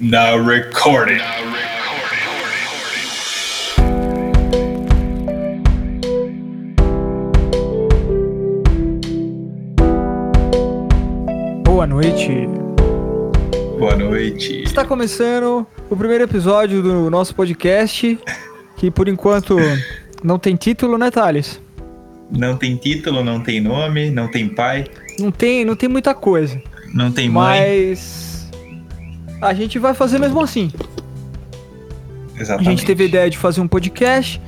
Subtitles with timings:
[0.00, 1.20] Now recording.
[11.64, 12.48] Boa noite.
[13.78, 14.62] Boa noite.
[14.62, 18.18] Está começando o primeiro episódio do nosso podcast,
[18.76, 19.56] que por enquanto
[20.22, 21.60] não tem título, né, Thales?
[22.30, 24.84] Não tem título, não tem nome, não tem pai,
[25.18, 26.60] Não tem, não tem muita coisa.
[26.92, 27.60] não tem mãe.
[27.90, 28.33] Mas
[29.44, 30.70] a gente vai fazer mesmo assim.
[32.36, 32.70] A Exatamente.
[32.70, 34.40] gente teve a ideia de fazer um podcast,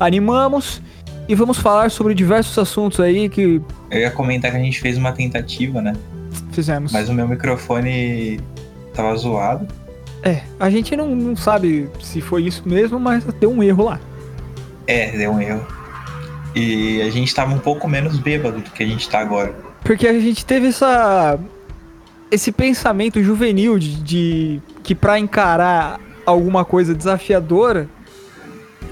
[0.00, 0.82] animamos
[1.28, 4.96] e vamos falar sobre diversos assuntos aí que Eu ia comentar que a gente fez
[4.96, 5.92] uma tentativa, né?
[6.52, 6.92] fizemos.
[6.92, 8.40] Mas o meu microfone
[8.94, 9.66] tava zoado.
[10.22, 14.00] É, a gente não, não sabe se foi isso mesmo, mas deu um erro lá.
[14.86, 15.64] É, deu um erro.
[16.54, 19.54] E a gente tava um pouco menos bêbado do que a gente tá agora.
[19.82, 21.38] Porque a gente teve essa
[22.30, 27.88] esse pensamento juvenil de, de que pra encarar alguma coisa desafiadora,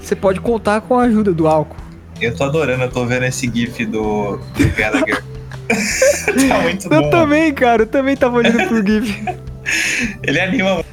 [0.01, 1.75] você pode contar com a ajuda do álcool.
[2.19, 5.23] Eu tô adorando, eu tô vendo esse gif do, do Gallagher.
[6.49, 7.09] tá muito Eu bom.
[7.09, 9.23] também, cara, eu também tava olhando pro GIF.
[10.23, 10.83] Ele anima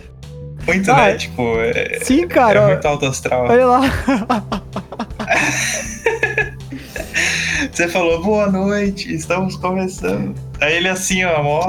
[0.66, 1.12] muito, Ah, né?
[1.12, 1.16] é.
[1.16, 3.46] Tipo, é, Sim, é cara, ó, muito alto astral.
[3.48, 3.80] olha lá.
[7.72, 10.34] Você falou, boa noite, estamos começando.
[10.60, 11.66] Aí ele assim, ó, mó.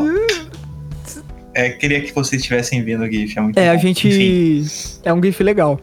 [1.57, 3.71] É, queria que vocês tivessem vindo o GIF, é muito É, bom.
[3.73, 4.07] a gente.
[4.09, 5.79] Enfim, É um GIF legal.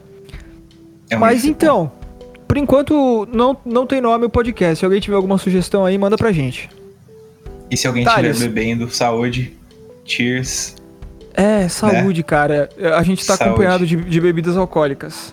[1.09, 1.51] é um Mas GIF bom.
[1.57, 1.93] então,
[2.47, 4.79] por enquanto não, não tem nome o podcast.
[4.81, 6.69] Se alguém tiver alguma sugestão aí, manda pra gente.
[7.71, 9.57] E se alguém estiver bebendo, saúde,
[10.05, 10.77] cheers.
[11.33, 12.69] É, saúde, cara.
[12.95, 13.51] A gente tá Saúde.
[13.55, 15.33] acompanhado de, de bebidas alcoólicas.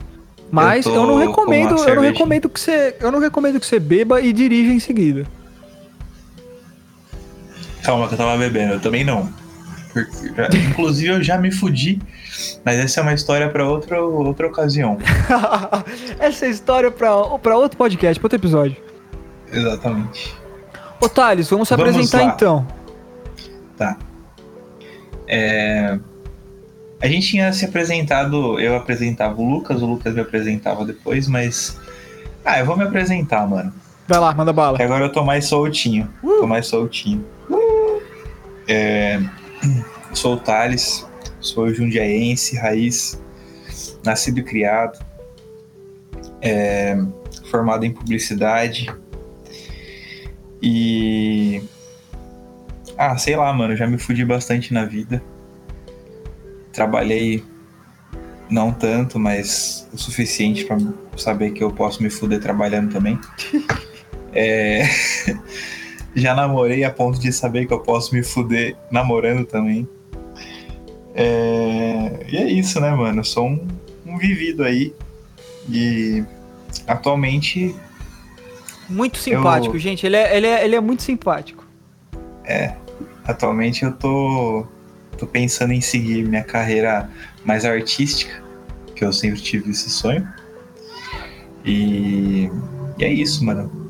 [0.49, 3.65] Mas Eu eu, não com recomendo, eu não recomendo que você, eu não recomendo que
[3.67, 5.25] você beba e dirija em seguida.
[7.83, 9.29] Calma, que eu tava bebendo, eu também não.
[10.35, 11.99] Já- inclusive eu já me fudi,
[12.63, 14.97] mas essa é uma história pra outra, outra ocasião.
[16.19, 17.09] Essa é história pra,
[17.39, 18.77] pra outro podcast, pra outro episódio.
[19.51, 20.33] Exatamente.
[21.01, 22.33] Ô Thales, vamos se Vamos apresentar lá.
[22.35, 22.67] então.
[23.77, 23.97] Tá.
[25.27, 25.97] É,
[27.01, 31.79] A gente tinha se apresentado, eu apresentava o Lucas, o Lucas me apresentava depois, mas.
[32.45, 33.73] Ah, eu vou me apresentar, mano.
[34.07, 34.77] Vai lá, manda bala.
[34.81, 36.09] Agora eu tô mais soltinho.
[36.21, 37.23] Tô mais soltinho.
[38.67, 39.19] É,
[40.13, 41.05] Sou o Thales,
[41.39, 43.21] sou jundiaense, raiz,
[44.03, 44.99] nascido e criado,
[46.41, 46.97] é,
[47.49, 48.93] formado em publicidade.
[50.61, 51.61] E.
[52.97, 55.23] Ah, sei lá, mano, já me fudi bastante na vida.
[56.73, 57.43] Trabalhei
[58.49, 60.77] não tanto, mas o suficiente pra
[61.15, 63.19] saber que eu posso me fuder trabalhando também.
[64.31, 64.83] É,
[66.19, 69.87] Já namorei a ponto de saber que eu posso me fuder namorando também.
[71.15, 73.19] É, E é isso, né, mano?
[73.19, 73.67] Eu sou um,
[74.05, 74.93] um vivido aí.
[75.69, 76.23] E
[76.87, 77.75] atualmente,
[78.89, 80.05] Muito simpático, Eu- gente.
[80.05, 81.65] Ele é, ele, é, ele é muito simpático.
[83.25, 84.65] atualmente eu tô,
[85.17, 87.09] tô pensando em seguir minha carreira
[87.45, 88.41] mais artística,
[88.95, 90.27] que eu sempre tive esse sonho.
[91.63, 92.49] E,
[92.97, 93.88] e é isso, mano.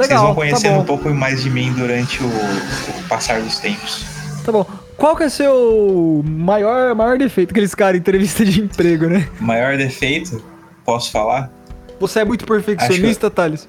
[0.00, 0.80] Vocês Legal, vão tá conhecendo bom.
[0.80, 4.06] um pouco mais de mim durante o, o passar dos tempos.
[4.42, 4.64] Tá bom.
[4.96, 7.50] Qual que é seu maior, maior defeito?
[7.50, 9.28] Aqueles caras em entrevista de emprego, né?
[9.38, 10.42] Maior defeito,
[10.86, 11.52] posso falar?
[11.98, 13.68] Você é muito perfeccionista, Thales?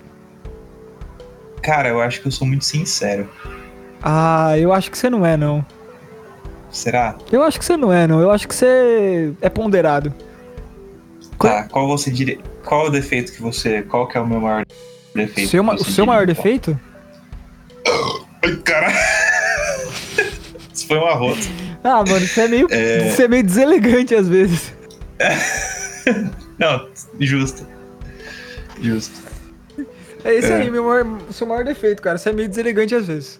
[1.61, 3.29] Cara, eu acho que eu sou muito sincero.
[4.01, 5.65] Ah, eu acho que você não é, não.
[6.69, 7.17] Será?
[7.29, 8.21] Eu acho que você não é, não.
[8.21, 10.13] Eu acho que você é ponderado.
[11.37, 12.39] Tá, qual você diria.
[12.63, 13.81] Qual é o defeito que você.
[13.81, 14.90] Qual que é o meu maior defeito?
[15.47, 16.79] Seu, ma- que o seu maior defeito?
[18.43, 18.95] Ai, caralho!
[20.73, 21.41] Isso foi uma rota.
[21.83, 23.09] Ah, mano, você é meio, É.
[23.09, 24.73] você é meio deselegante às vezes.
[26.57, 26.87] Não,
[27.19, 27.67] justo.
[28.81, 29.19] Justo.
[30.23, 30.55] É esse É.
[30.57, 32.17] aí, meu maior, o seu maior defeito, cara.
[32.17, 33.39] Você é meio deselegante às vezes.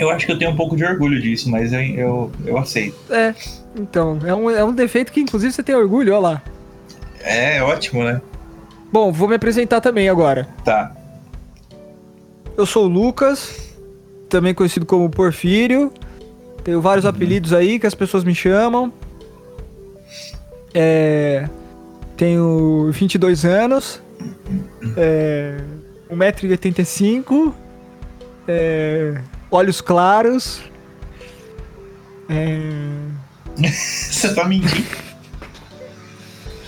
[0.00, 2.96] Eu acho que eu tenho um pouco de orgulho disso, mas eu, eu, eu aceito.
[3.10, 3.34] É,
[3.76, 6.42] então, é um, é um defeito que inclusive você tem orgulho, ó lá.
[7.20, 8.20] É ótimo, né?
[8.92, 10.46] Bom, vou me apresentar também agora.
[10.64, 10.94] Tá.
[12.56, 13.74] Eu sou o Lucas,
[14.28, 15.90] também conhecido como Porfírio.
[16.62, 18.92] Tenho vários apelidos aí que as pessoas me chamam.
[20.74, 21.48] É,
[22.16, 24.02] tenho 22 anos.
[24.96, 25.58] É,
[26.10, 27.52] 1,85m.
[28.46, 30.60] É, olhos claros.
[32.28, 32.58] É,
[33.56, 34.86] Você tá mentindo.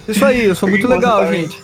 [0.09, 1.63] isso aí, eu sou muito legal, tá gente.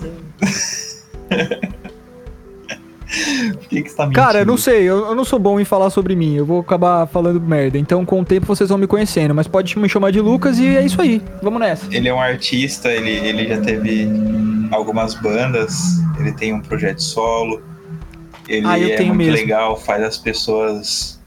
[3.52, 4.24] Por que, que você tá mentindo?
[4.24, 6.60] Cara, eu não sei, eu, eu não sou bom em falar sobre mim, eu vou
[6.60, 7.76] acabar falando merda.
[7.76, 10.76] Então, com o tempo, vocês vão me conhecendo, mas pode me chamar de Lucas e
[10.76, 11.20] é isso aí.
[11.42, 11.86] Vamos nessa.
[11.94, 14.08] Ele é um artista, ele, ele já teve
[14.70, 17.60] algumas bandas, ele tem um projeto solo.
[18.48, 19.32] Ele Ah, eu é muito mesmo.
[19.32, 21.20] legal, faz as pessoas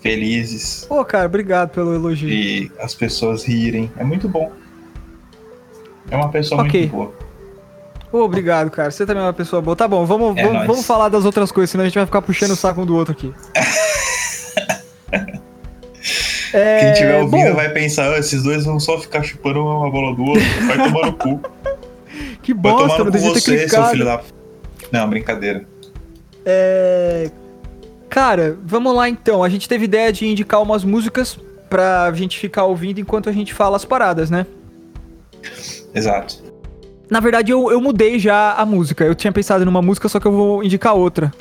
[0.00, 2.28] felizes Pô, cara, obrigado pelo elogio.
[2.28, 3.90] e as pessoas rirem.
[3.98, 4.52] É muito bom.
[6.10, 6.80] É uma pessoa Ok.
[6.80, 7.14] muito boa.
[8.14, 8.92] Pô, obrigado, cara.
[8.92, 9.74] Você também é uma pessoa boa.
[9.74, 12.22] Tá bom, vamos, É vamos, vamos falar das outras coisas, senão a gente vai ficar
[12.22, 13.34] puxando o saco um do outro aqui.
[16.52, 19.90] É, Quem estiver ouvindo bom, vai pensar, "Ah, esses dois vão só ficar chupando uma
[19.90, 21.40] bola do outro, vai tomar no cu.
[22.40, 24.20] que Vai tomar bosta, no cu você, seu filho da...
[24.92, 25.66] Não, brincadeira.
[26.46, 27.28] É...
[28.08, 29.42] Cara, vamos lá então.
[29.42, 31.36] A gente teve ideia de indicar umas músicas
[31.68, 34.46] pra gente ficar ouvindo enquanto a gente fala as paradas, né?
[35.92, 36.43] Exato.
[37.14, 39.04] Na verdade, eu, eu mudei já a música.
[39.04, 41.32] Eu tinha pensado numa música, só que eu vou indicar outra.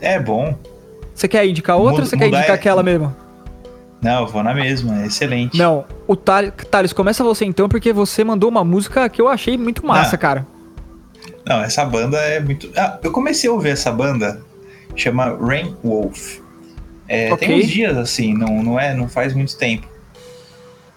[0.00, 0.56] É bom.
[1.14, 3.14] Você quer indicar outra Muda- ou você quer indicar é- aquela mesmo?
[4.00, 5.58] Não, eu vou na mesma, é excelente.
[5.58, 9.58] Não, o Thales, Thales, começa você então, porque você mandou uma música que eu achei
[9.58, 10.18] muito massa, Ah.
[10.18, 10.46] cara.
[11.46, 12.70] Não, essa banda é muito.
[12.74, 14.40] Ah, eu comecei a ouvir essa banda,
[14.94, 16.38] chama Rain Wolf.
[17.06, 17.46] É, Ok.
[17.48, 19.86] Tem uns dias assim, não, não é, não faz muito tempo.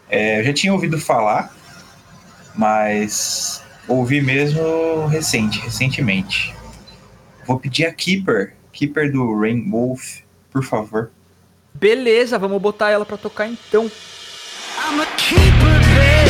[0.09, 1.53] É, eu já tinha ouvido falar,
[2.55, 6.56] mas ouvi mesmo recente, recentemente.
[7.45, 10.19] Vou pedir a Keeper, Keeper do Rain Wolf,
[10.51, 11.12] por favor.
[11.74, 13.86] Beleza, vamos botar ela pra tocar então.
[13.86, 16.30] I'm a keeper, baby.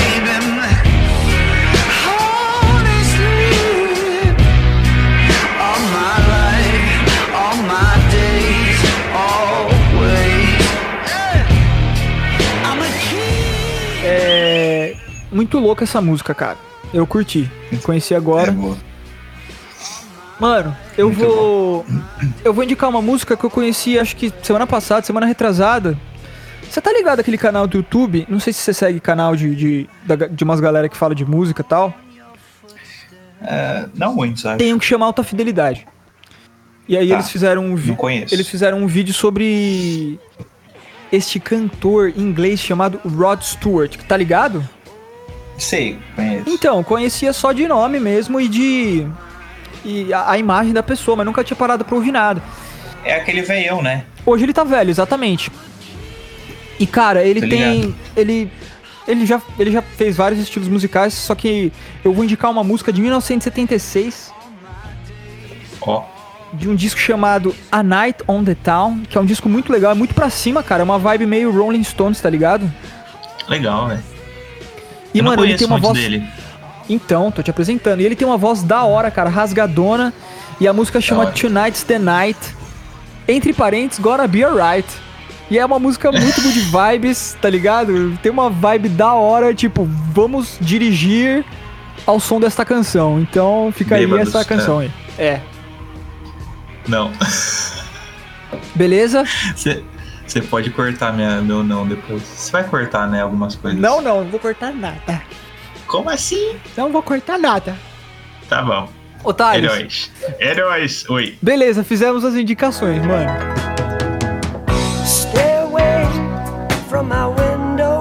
[14.12, 14.96] É.
[15.32, 16.58] Muito louca essa música, cara.
[16.94, 17.50] Eu curti.
[17.84, 18.52] Conheci É agora.
[18.52, 18.78] boa.
[20.40, 21.86] Mano, eu Muito vou.
[22.46, 25.98] Eu vou indicar uma música que eu conheci, acho que semana passada, semana retrasada.
[26.70, 28.26] Você tá ligado aquele canal do YouTube?
[28.30, 29.90] Não sei se você segue canal de, de,
[30.32, 31.94] de umas galera que fala de música e tal.
[33.42, 34.60] É, não muito, sabe?
[34.60, 35.86] Tem um que chama Alta Fidelidade.
[36.88, 37.16] E aí Tá.
[37.16, 37.98] eles fizeram um vídeo.
[38.32, 40.20] Eles fizeram um vídeo sobre
[41.12, 44.68] este cantor inglês chamado Rod Stewart, tá ligado?
[45.60, 46.44] Sei, conheço.
[46.48, 49.08] Então, conhecia só de nome mesmo e de.
[49.86, 52.42] E a, a imagem da pessoa, mas nunca tinha parado pra ouvir nada.
[53.04, 54.04] É aquele veião, né?
[54.26, 55.52] Hoje ele tá velho, exatamente.
[56.80, 57.82] E cara, ele Tô tem.
[57.82, 57.96] ligado.
[58.16, 58.52] Ele.
[59.08, 61.74] Ele já, ele já fez vários estilos musicais, só que
[62.06, 64.32] eu vou indicar uma música de 1976,
[65.82, 66.04] Ó,
[66.54, 69.94] de um disco chamado A Night on the Town, que é um disco muito legal,
[69.94, 72.72] é muito pra cima, cara, é uma vibe meio Rolling Stones, tá ligado?
[73.48, 74.04] legal, velho.
[75.14, 75.98] E Eu mano, ele tem uma voz.
[75.98, 76.24] dele.
[76.90, 78.02] Então, tô te apresentando.
[78.02, 80.14] E ele tem uma voz da hora, cara, rasgadona.
[80.60, 81.28] E a música chama.
[81.28, 82.40] Tonight's the Night.
[83.28, 84.88] Entre parênteses, Gonna Be Alright.
[85.52, 88.18] E é uma música muito good vibes, tá ligado?
[88.22, 91.44] Tem uma vibe da hora, tipo, vamos dirigir
[92.06, 93.20] ao som desta canção.
[93.20, 94.92] Então fica aí Bêbados, essa canção aí.
[95.18, 95.40] É.
[96.88, 97.12] Não.
[98.76, 99.24] Beleza?
[100.30, 102.22] Você pode cortar minha, meu não depois.
[102.22, 103.24] Você vai cortar, né?
[103.24, 103.80] Algumas coisas.
[103.80, 105.24] Não, não, não vou cortar nada.
[105.88, 106.56] Como assim?
[106.78, 107.76] Não vou cortar nada.
[108.48, 108.88] Tá bom.
[109.24, 109.74] Otários.
[109.74, 110.12] Heróis.
[110.40, 111.10] Heróis.
[111.10, 111.36] Oi.
[111.42, 113.32] Beleza, fizemos as indicações, mano.
[115.04, 116.06] Stay away
[116.88, 118.00] from my window.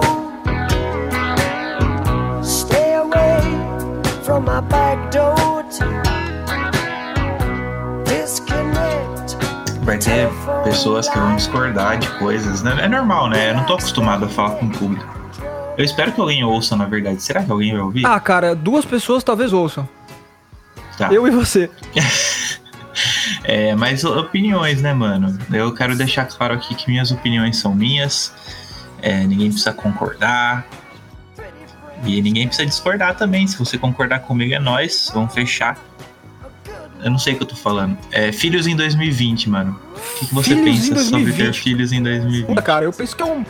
[2.42, 3.40] Stay away
[4.23, 5.38] from my back door.
[8.04, 8.67] Disconnect.
[9.99, 10.31] Vai ter
[10.62, 12.62] pessoas que vão discordar de coisas.
[12.62, 12.85] né?
[12.85, 13.50] É normal, né?
[13.50, 15.05] Eu não tô acostumado a falar com o público.
[15.76, 17.21] Eu espero que alguém ouça, na verdade.
[17.21, 18.07] Será que alguém vai ouvir?
[18.07, 19.88] Ah, cara, duas pessoas talvez ouçam.
[20.97, 21.12] tá.
[21.12, 21.71] Eu e você.
[23.45, 25.38] É, mas opiniões, né, mano?
[25.52, 28.35] Eu quero deixar claro aqui que minhas opiniões são minhas.
[29.00, 30.67] É, ninguém precisa concordar.
[32.05, 33.47] E ninguém precisa discordar também.
[33.47, 35.11] Se você concordar comigo, é nós.
[35.14, 35.78] Vamos fechar.
[37.02, 37.97] Eu não sei o que eu tô falando.
[38.11, 39.81] É, filhos em 2020, mano.
[39.99, 41.61] O que, você Filhos em pensa sobre ter 2020?
[41.61, 42.47] filhos em 2020?
[42.47, 43.45] Puta, cara, eu penso que é um-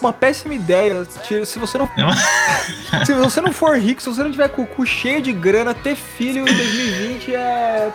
[0.00, 1.06] uma péssima ideia.
[1.44, 1.88] Se você não.
[3.06, 5.72] se você não for rico, se você não tiver com o cu cheio de grana,
[5.74, 7.90] ter filho em 2020 é.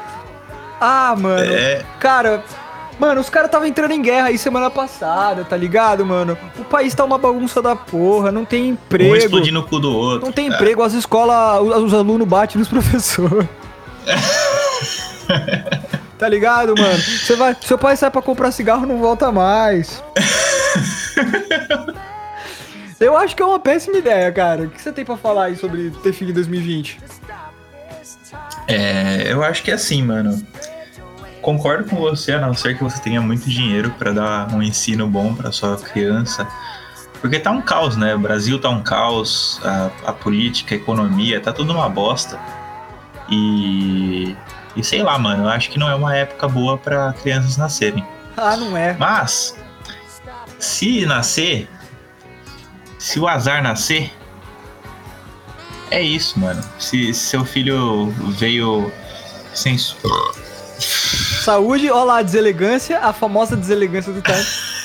[0.80, 1.52] Ah, mano.
[1.52, 2.44] É, Cara.
[3.00, 6.36] Mano, os caras estavam entrando em guerra aí semana passada, tá ligado, mano?
[6.58, 9.16] O país tá uma bagunça da porra, não tem um emprego.
[9.16, 10.26] explodindo o cu do outro.
[10.26, 13.48] Não tem emprego, as escolas, os os alunos batem nos professores.
[16.18, 16.98] tá ligado, mano?
[16.98, 20.04] Você vai, seu pai sai pra comprar cigarro e não volta mais.
[23.00, 24.64] Eu acho que é uma péssima ideia, cara.
[24.64, 27.00] O que você tem pra falar aí sobre ter filho em 2020?
[28.68, 30.44] É, eu acho que é assim, mano.
[31.42, 35.08] concordo com você, a não ser que você tenha muito dinheiro pra dar um ensino
[35.08, 36.48] bom pra sua criança.
[37.22, 38.16] Porque tá um caos, né?
[38.16, 42.40] O Brasil tá um caos, a, a política, a economia, tá tudo uma bosta.
[43.30, 44.36] E.
[44.78, 48.06] E sei lá, mano, eu acho que não é uma época boa pra crianças nascerem.
[48.38, 48.96] Ah, não é.
[48.98, 49.58] Mas,
[50.60, 51.68] se nascer,
[53.00, 54.12] se o azar nascer,
[55.90, 56.64] é isso, mano.
[56.78, 58.92] Se, se seu filho veio
[59.54, 59.78] sem.
[61.44, 64.38] Saúde, olha lá, a deselegância, a famosa deselegância do time.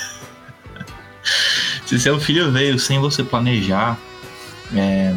[1.87, 3.99] Se seu filho veio sem você planejar,
[4.75, 5.12] é,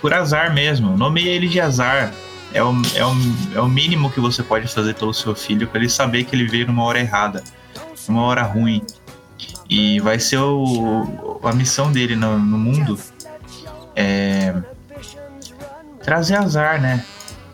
[0.00, 2.14] por azar mesmo, nomeie ele de azar.
[2.54, 3.12] É o, é, o,
[3.56, 6.46] é o mínimo que você pode fazer pelo seu filho para ele saber que ele
[6.46, 7.42] veio numa hora errada,
[8.08, 8.80] numa hora ruim.
[9.68, 12.96] E vai ser o, a missão dele no, no mundo
[13.96, 14.54] é
[16.02, 17.04] trazer azar, né?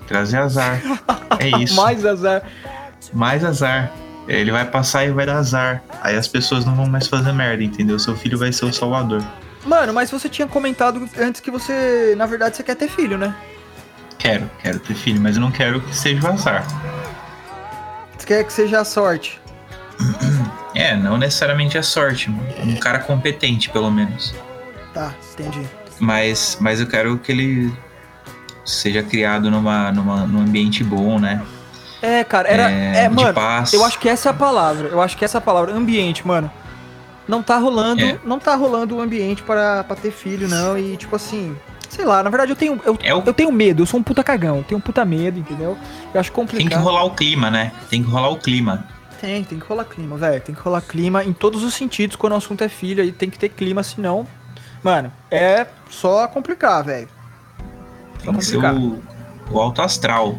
[0.07, 0.83] Trazer azar.
[1.38, 1.76] É isso.
[1.76, 2.42] Mais azar.
[3.12, 3.90] mais azar.
[4.28, 5.83] Ele vai passar e vai dar azar.
[6.02, 7.99] Aí as pessoas não vão mais fazer merda, entendeu?
[7.99, 9.25] Seu filho vai ser o salvador.
[9.64, 13.35] Mano, mas você tinha comentado antes que você, na verdade, você quer ter filho, né?
[14.21, 16.62] Quero, quero ter filho, mas eu não quero que seja o azar.
[18.19, 19.41] Você quer que seja a sorte.
[20.75, 22.31] É, não necessariamente a sorte.
[22.62, 24.35] Um cara competente, pelo menos.
[24.93, 25.67] Tá, entendi.
[25.99, 27.73] Mas, mas eu quero que ele
[28.65, 31.43] seja criado numa, numa, num ambiente bom, né?
[32.03, 32.71] É, cara, era.
[32.71, 33.73] É, É, de mano, paz.
[33.73, 34.89] eu acho que essa é a palavra.
[34.89, 35.75] Eu acho que essa é a palavra.
[35.75, 36.50] Ambiente, mano.
[37.27, 38.03] Não tá rolando.
[38.05, 38.19] É.
[38.23, 40.77] Não tá rolando o ambiente para pra ter filho, não.
[40.79, 41.57] E, tipo assim.
[42.00, 42.80] Sei lá, na verdade eu tenho.
[42.83, 44.57] Eu, É o- eu tenho medo, eu sou um puta cagão.
[44.57, 45.76] Eu tenho um puta medo, entendeu?
[46.14, 46.66] Eu acho complicado.
[46.71, 47.73] Tem que rolar o clima, né?
[47.90, 48.87] Tem que rolar o clima.
[49.21, 50.40] Tem, tem que rolar clima, velho.
[50.40, 53.02] Tem que rolar clima em todos os sentidos quando o assunto é filho.
[53.02, 54.26] Aí tem que ter clima, senão.
[54.83, 57.07] Mano, é só complicar, velho.
[58.23, 58.99] Tem que ser o,
[59.50, 60.38] o alto astral.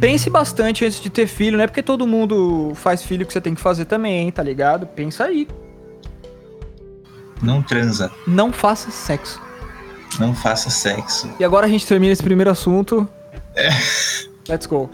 [0.00, 3.40] Pense bastante antes de ter filho, não é porque todo mundo faz filho que você
[3.40, 4.86] tem que fazer também, tá ligado?
[4.88, 5.46] Pensa aí.
[7.40, 8.10] Não transa.
[8.26, 9.40] Não faça sexo.
[10.18, 11.30] Não faça sexo.
[11.38, 13.08] E agora a gente termina esse primeiro assunto.
[14.48, 14.90] Let's go.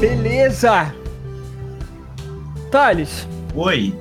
[0.00, 0.94] Beleza!
[2.70, 3.94] Thales, Oi.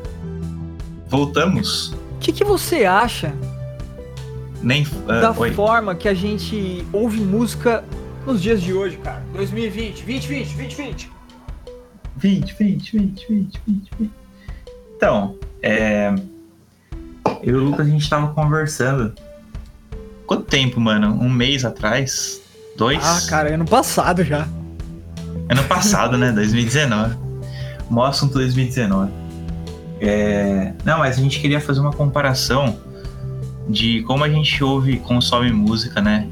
[1.07, 1.93] Voltamos?
[2.15, 3.33] o que, que você acha
[4.63, 4.87] Nem.
[5.07, 5.51] ah, da oi.
[5.51, 7.83] forma que a gente ouve música
[8.25, 9.21] nos dias de hoje, cara?
[9.33, 11.11] 2020, 2020, 2020.
[12.15, 14.11] 20, 20, 20, 20, 20, 20.
[14.95, 16.15] Então, é.
[17.41, 19.13] Eu e o Lucas, a gente tava conversando.
[20.25, 21.09] Quanto tempo, mano?
[21.09, 22.41] Um mês atrás?
[22.77, 23.03] Dois?
[23.03, 24.47] Ah, cara, ano passado já.
[25.49, 26.31] Ano passado, né?
[26.31, 27.17] 2019.
[27.89, 29.11] Mó assunto 2019.
[29.99, 30.73] É...
[30.85, 32.77] Não, mas a gente queria fazer uma comparação
[33.67, 36.27] de como a gente ouve e consome música, né?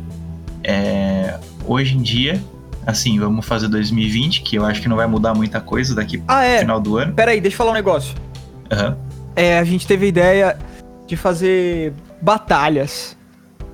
[0.64, 1.40] É...
[1.66, 2.42] Hoje em dia,
[2.86, 6.26] assim, vamos fazer 2020, que eu acho que não vai mudar muita coisa daqui pro
[6.28, 6.60] Ah, é.
[6.60, 7.14] final do ano.
[7.14, 8.16] Pera aí, deixa eu falar um negócio.
[8.72, 8.98] Aham.
[9.36, 10.58] É, a gente teve a ideia
[11.08, 13.18] de fazer batalhas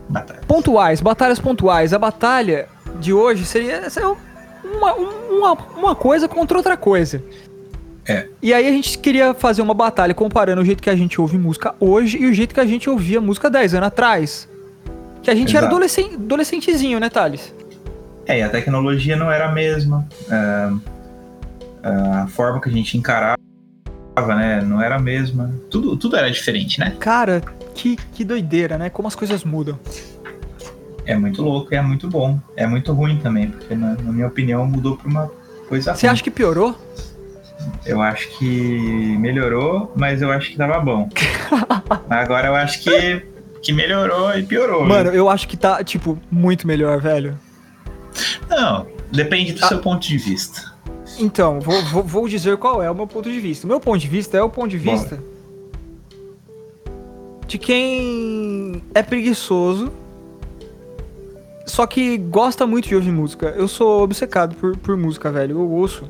[0.09, 0.41] Batalha.
[0.47, 1.93] pontuais, batalhas pontuais.
[1.93, 2.67] A batalha
[2.99, 4.15] de hoje seria, seria
[4.63, 7.23] uma, uma, uma coisa contra outra coisa.
[8.07, 8.27] É.
[8.41, 11.37] E aí a gente queria fazer uma batalha comparando o jeito que a gente ouve
[11.37, 14.47] música hoje e o jeito que a gente ouvia música 10 anos atrás.
[15.21, 15.75] Que a gente era Exato.
[15.75, 17.53] adolescente, adolescentezinho, né, Thales?
[18.25, 20.07] É, e a tecnologia não era a mesma.
[20.31, 20.69] é,
[21.83, 23.37] a forma que a gente encarava,
[24.35, 24.61] né?
[24.61, 25.53] Não era a mesma.
[25.69, 26.95] Tudo, tudo era diferente, né?
[26.99, 27.41] Cara,
[27.75, 28.89] que, que doideira, né?
[28.89, 29.77] Como as coisas mudam.
[31.05, 32.39] É muito louco e é muito bom.
[32.55, 35.31] É muito ruim também, porque na, na minha opinião mudou pra uma
[35.69, 36.13] coisa Você ruim.
[36.13, 36.75] acha que piorou?
[37.85, 41.09] Eu acho que melhorou, mas eu acho que tava bom.
[42.09, 43.25] Agora eu acho que,
[43.61, 44.79] que melhorou e piorou.
[44.79, 44.87] viu?
[44.89, 47.37] Mano, eu acho que tá, tipo, muito melhor, velho.
[48.49, 49.67] Não, depende do Ah.
[49.69, 50.75] seu ponto de vista.
[51.19, 53.65] Então, vou, vou, vou dizer qual é o meu ponto de vista.
[53.65, 54.97] O meu ponto de vista é o ponto de Bora.
[54.97, 55.19] vista
[57.47, 59.91] de quem é preguiçoso,
[61.65, 63.47] só que gosta muito de ouvir música.
[63.57, 65.57] Eu sou obcecado por, por música, velho.
[65.59, 66.03] Eu ouço.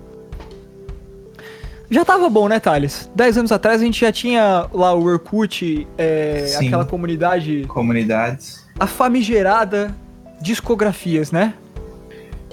[1.90, 3.10] Já tava bom, né, Thales?
[3.16, 6.68] Dez anos atrás a gente já tinha lá o Orkut, é, Sim.
[6.68, 8.66] aquela comunidade, Comunidades.
[8.78, 9.96] a famigerada
[10.42, 11.54] discografias, né?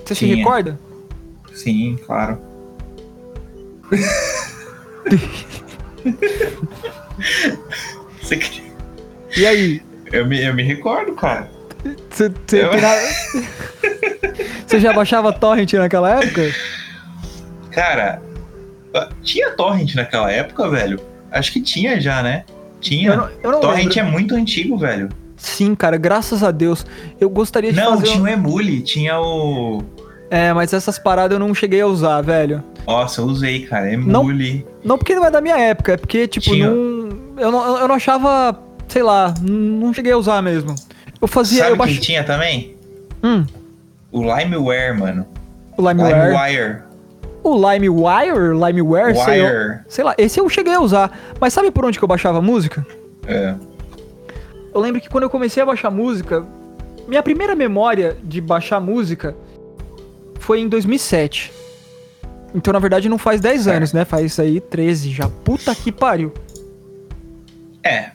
[0.05, 0.37] Você se Tinha.
[0.37, 0.79] recorda?
[1.53, 2.39] Sim, claro.
[8.23, 8.39] Você
[9.37, 9.83] E aí?
[10.13, 11.51] eu, me, eu me recordo, cara.
[12.11, 12.71] Você Eu-
[14.81, 16.43] já baixava torrent naquela época?
[17.73, 18.23] Cara,
[19.23, 21.01] tinha torrent naquela época, velho?
[21.31, 22.45] Acho que tinha já, né?
[22.81, 23.11] Tinha.
[23.11, 23.99] Eu não, eu não torrent lembro.
[24.01, 25.09] é muito antigo, velho.
[25.37, 26.87] Sim, cara, graças a Deus.
[27.21, 28.07] Eu gostaria de Não, fazer.
[28.13, 29.83] tinha um- o Emule, tinha o.
[30.31, 32.63] É, mas essas paradas eu não cheguei a usar, velho.
[32.87, 33.93] Nossa, eu usei, cara.
[33.93, 34.65] Emule.
[34.85, 36.71] Não porque não é da minha época, é porque, tipo, Tinha.
[36.71, 37.09] não,
[37.39, 38.59] eu, não, eu não achava,
[38.89, 40.75] sei lá, não cheguei a usar mesmo.
[41.21, 41.99] Eu fazia, Sabe eu baixei.
[41.99, 42.77] tinha também?
[43.23, 43.45] Hum,
[44.13, 45.27] O Limeware, mano.
[45.77, 46.15] o Limeware.
[46.31, 46.83] Limewire.
[47.45, 49.81] O Limewire, Limeware, sei, eu- Wire.
[49.87, 51.17] sei lá, esse eu cheguei a usar.
[51.39, 52.85] Mas sabe por onde que eu baixava música?
[53.27, 53.55] É.
[54.75, 56.45] Eu lembro que quando eu comecei a baixar música,
[57.07, 59.37] minha primeira memória de baixar música
[60.41, 61.53] foi em 2007.
[62.55, 63.77] Então, na verdade, não faz 10 Certo.
[63.77, 64.05] anos, né?
[64.05, 65.29] Faz aí 13 já.
[65.29, 66.33] Puta que pariu.
[67.83, 68.11] É.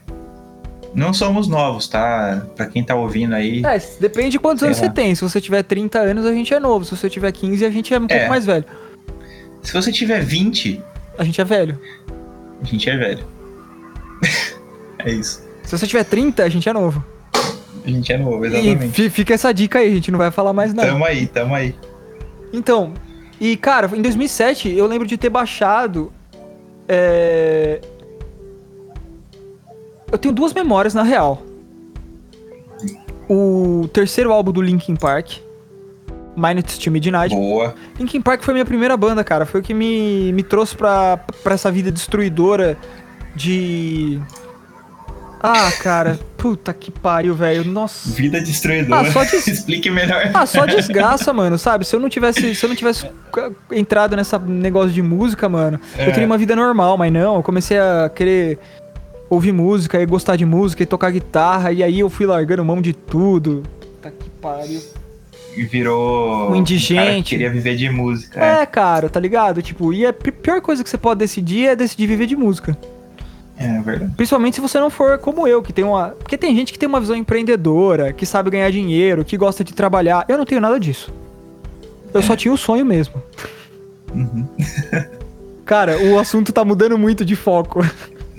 [0.96, 2.48] Não somos novos, tá?
[2.56, 3.62] Pra quem tá ouvindo aí.
[3.64, 4.88] É, depende de quantos anos lá.
[4.88, 5.14] você tem.
[5.14, 6.84] Se você tiver 30 anos, a gente é novo.
[6.84, 8.28] Se você tiver 15, a gente é um pouco É.
[8.28, 8.66] mais velho.
[9.62, 10.82] Se você tiver 20,
[11.18, 11.80] A gente é velho.
[12.62, 13.26] a gente é velho.
[15.00, 15.44] é isso.
[15.64, 17.04] Se você tiver 30, a gente é novo.
[17.86, 18.90] A gente é novo, E exatamente.
[18.94, 20.90] fi- fica essa dica aí, a gente não vai falar mais nada.
[20.90, 21.76] Tamo aí, tamo aí.
[22.52, 22.94] Então,
[23.40, 26.12] e cara, em 2007 eu lembro de ter baixado.
[26.88, 27.80] é,
[30.12, 31.44] Eu tenho duas memórias na real.
[33.30, 35.34] O terceiro álbum do Linkin Park,
[36.40, 37.36] Minutes to Midnight.
[37.36, 37.76] Boa.
[38.00, 39.46] Linkin Park foi minha primeira banda, cara.
[39.46, 42.78] Foi o que me, me trouxe pra, pra essa vida destruidora
[43.36, 44.20] de.
[45.42, 46.20] Ah, cara.
[46.38, 47.64] Puta que pariu, velho.
[47.64, 48.10] Nossa.
[48.12, 49.02] Vida destruidora.
[49.08, 50.32] Ah, só des- Explique melhor.
[50.34, 51.86] Ah, só desgraça, mano, sabe?
[51.86, 53.10] Se eu não tivesse, se eu não tivesse
[53.72, 56.08] entrado nessa negócio de música, mano, É.
[56.10, 58.60] eu teria uma vida normal, mas não, eu comecei a querer
[59.30, 62.82] ouvir música e gostar de música e tocar guitarra, e aí eu fui largando mão
[62.82, 63.64] de tudo.
[63.80, 64.82] Puta que pariu.
[65.66, 66.52] Virou.
[66.52, 66.96] Um indigente.
[67.00, 68.40] cara que queria viver de música.
[68.44, 69.62] É, É, cara, tá ligado?
[69.62, 72.78] Tipo, e a pi- pior coisa que você pode decidir é decidir viver de música.
[73.58, 74.14] é verdade.
[74.16, 76.10] Principalmente se você não for como eu, que tem uma.
[76.20, 79.74] Porque tem gente que tem uma visão empreendedora, que sabe ganhar dinheiro, que gosta de
[79.74, 80.26] trabalhar.
[80.30, 81.12] Eu não tenho nada disso.
[82.14, 83.22] Eu só tinha o sonho mesmo.
[84.14, 84.48] Uhum.
[85.66, 87.82] Cara, o assunto tá mudando muito de foco.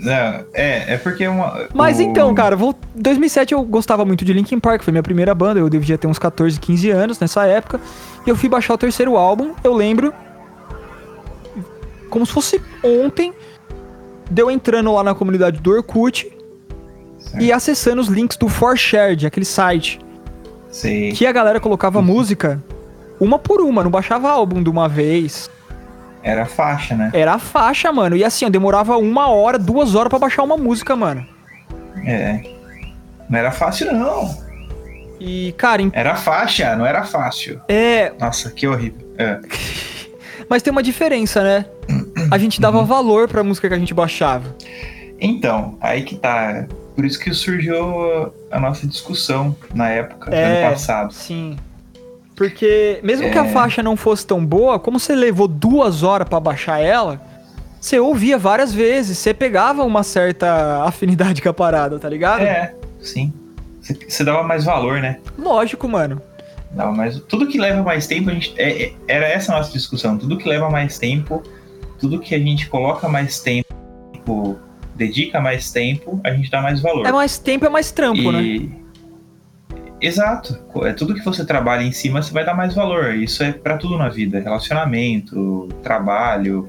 [0.01, 1.67] Não, é, é porque uma.
[1.73, 2.75] Mas o- então, cara, vou...
[2.95, 6.17] 2007 eu gostava muito de Linkin Park, foi minha primeira banda, eu devia ter uns
[6.17, 7.79] 14, 15 anos nessa época.
[8.25, 10.11] E eu fui baixar o terceiro álbum, eu lembro,
[12.09, 13.33] como se fosse ontem,
[14.29, 16.31] deu entrando lá na comunidade do Orkut
[17.19, 17.43] Certo.
[17.43, 19.99] e acessando os links do 4Shared, aquele site,
[20.69, 21.11] Sei.
[21.11, 22.61] que a galera colocava música
[23.19, 25.49] uma por uma, não baixava álbum de uma vez.
[26.23, 27.09] Era faixa, né?
[27.13, 28.15] Era a faixa, mano.
[28.15, 31.25] E assim, eu demorava uma hora, duas horas pra baixar uma música, mano.
[32.05, 32.41] É.
[33.29, 34.35] Não era fácil, não.
[35.19, 37.61] E, cara, em- Era faixa, não era fácil.
[37.67, 39.13] é, Nossa, que horrível.
[39.17, 39.39] É.
[40.49, 41.65] Mas tem uma diferença, né?
[42.29, 44.55] A gente dava valor pra música que a gente baixava.
[45.19, 46.65] Então, aí que tá.
[46.95, 50.63] Por isso que surgiu a nossa discussão na época, É.
[50.65, 51.13] ano passado.
[51.13, 51.55] Sim.
[52.49, 53.49] Porque mesmo que a É.
[53.51, 57.21] faixa não fosse tão boa, como você levou duas horas pra baixar ela,
[57.79, 62.41] você ouvia várias vezes, você pegava uma certa afinidade com a parada, tá ligado?
[62.41, 63.33] É, sim.
[63.81, 65.17] Você- dava mais valor, né?
[65.37, 66.21] Lógico, mano.
[66.71, 67.19] Dava mais...
[67.21, 68.53] Tudo que leva mais tempo, a gente...
[68.57, 70.17] é- é- era essa a nossa discussão.
[70.17, 71.41] Tudo que leva mais tempo,
[71.99, 74.57] tudo que a gente coloca mais tempo,
[74.95, 77.05] dedica mais tempo, a gente dá mais valor.
[77.05, 78.69] É mais tempo, é mais trampo, né?
[80.01, 80.57] Exato.
[80.83, 83.13] É tudo que você trabalha em cima, você vai dar mais valor.
[83.13, 86.67] Isso é pra tudo na vida, relacionamento, trabalho,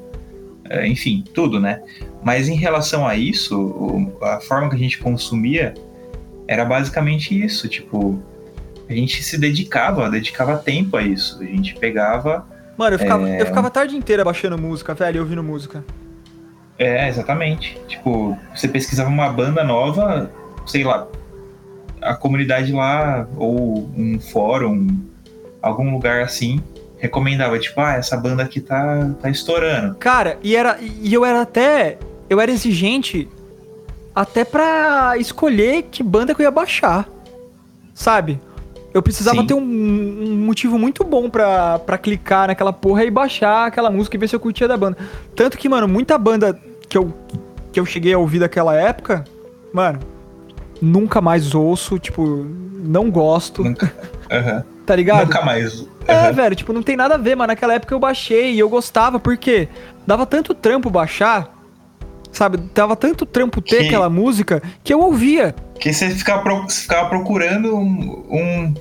[0.68, 1.80] é, enfim, tudo, né?
[2.22, 5.74] Mas em relação a isso, a forma que a gente consumia
[6.46, 8.22] era basicamente isso, tipo,
[8.88, 11.40] a gente se dedicava, dedicava tempo a isso.
[11.40, 13.40] A gente pegava, Mano, eu ficava, É.
[13.40, 15.84] eu ficava a tarde inteira baixando música, velho, ouvindo música.
[16.78, 17.78] é, exatamente.
[17.86, 20.30] Tipo, você pesquisava uma banda nova,
[20.66, 21.06] sei lá,
[22.02, 24.88] a comunidade lá, ou um fórum,
[25.60, 26.60] algum lugar assim,
[26.98, 29.96] recomendava, tipo, ah, essa banda aqui tá, tá estourando.
[29.96, 31.98] Cara, e, era, e eu era até.
[32.30, 33.28] Eu era exigente
[34.14, 37.08] até pra escolher que banda que eu ia baixar.
[37.94, 38.40] Sabe?
[38.94, 39.46] Eu precisava Sim.
[39.46, 44.16] ter um, um motivo muito bom pra, pra clicar naquela porra e baixar aquela música
[44.16, 44.98] e ver se eu curtia da banda.
[45.34, 47.12] Tanto que, mano, muita banda que eu,
[47.72, 49.24] que eu cheguei a ouvir daquela época,
[49.72, 49.98] mano,
[50.82, 52.44] nunca mais ouço, tipo,
[52.84, 53.90] não gosto, Nunca,
[54.30, 54.64] Aham.
[54.84, 55.26] tá ligado?
[55.26, 55.86] Nunca mais.
[56.06, 56.32] É, Aham.
[56.32, 59.20] velho, tipo, não tem nada a ver, mas naquela época eu baixei e eu gostava,
[59.20, 59.68] porque
[60.06, 61.54] dava tanto trampo baixar,
[62.32, 62.58] sabe?
[62.74, 65.54] Dava tanto trampo ter Que- aquela música que eu ouvia.
[65.74, 68.74] Porque você ficava, pro- você ficava procurando um, um-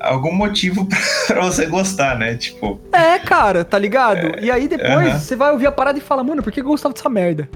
[0.00, 2.36] algum motivo pra, pra você gostar, né?
[2.36, 4.38] Tipo, É, cara, tá ligado?
[4.40, 5.18] E aí depois aham.
[5.18, 7.48] você vai ouvir a parada e fala, mano, por que eu gostava dessa merda?